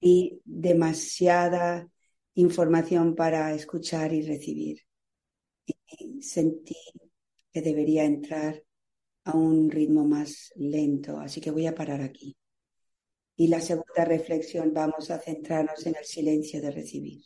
di 0.00 0.40
demasiada 0.44 1.88
información 2.34 3.14
para 3.14 3.54
escuchar 3.54 4.12
y 4.12 4.20
recibir. 4.22 4.80
Y 5.98 6.22
sentí 6.22 6.76
que 7.52 7.62
debería 7.62 8.04
entrar 8.04 8.62
a 9.24 9.36
un 9.36 9.70
ritmo 9.70 10.04
más 10.04 10.52
lento, 10.56 11.18
así 11.18 11.40
que 11.40 11.50
voy 11.50 11.66
a 11.66 11.74
parar 11.74 12.00
aquí. 12.00 12.36
Y 13.36 13.48
la 13.48 13.60
segunda 13.60 14.04
reflexión 14.04 14.72
vamos 14.72 15.10
a 15.10 15.18
centrarnos 15.18 15.86
en 15.86 15.96
el 15.96 16.04
silencio 16.04 16.60
de 16.60 16.70
recibir. 16.70 17.22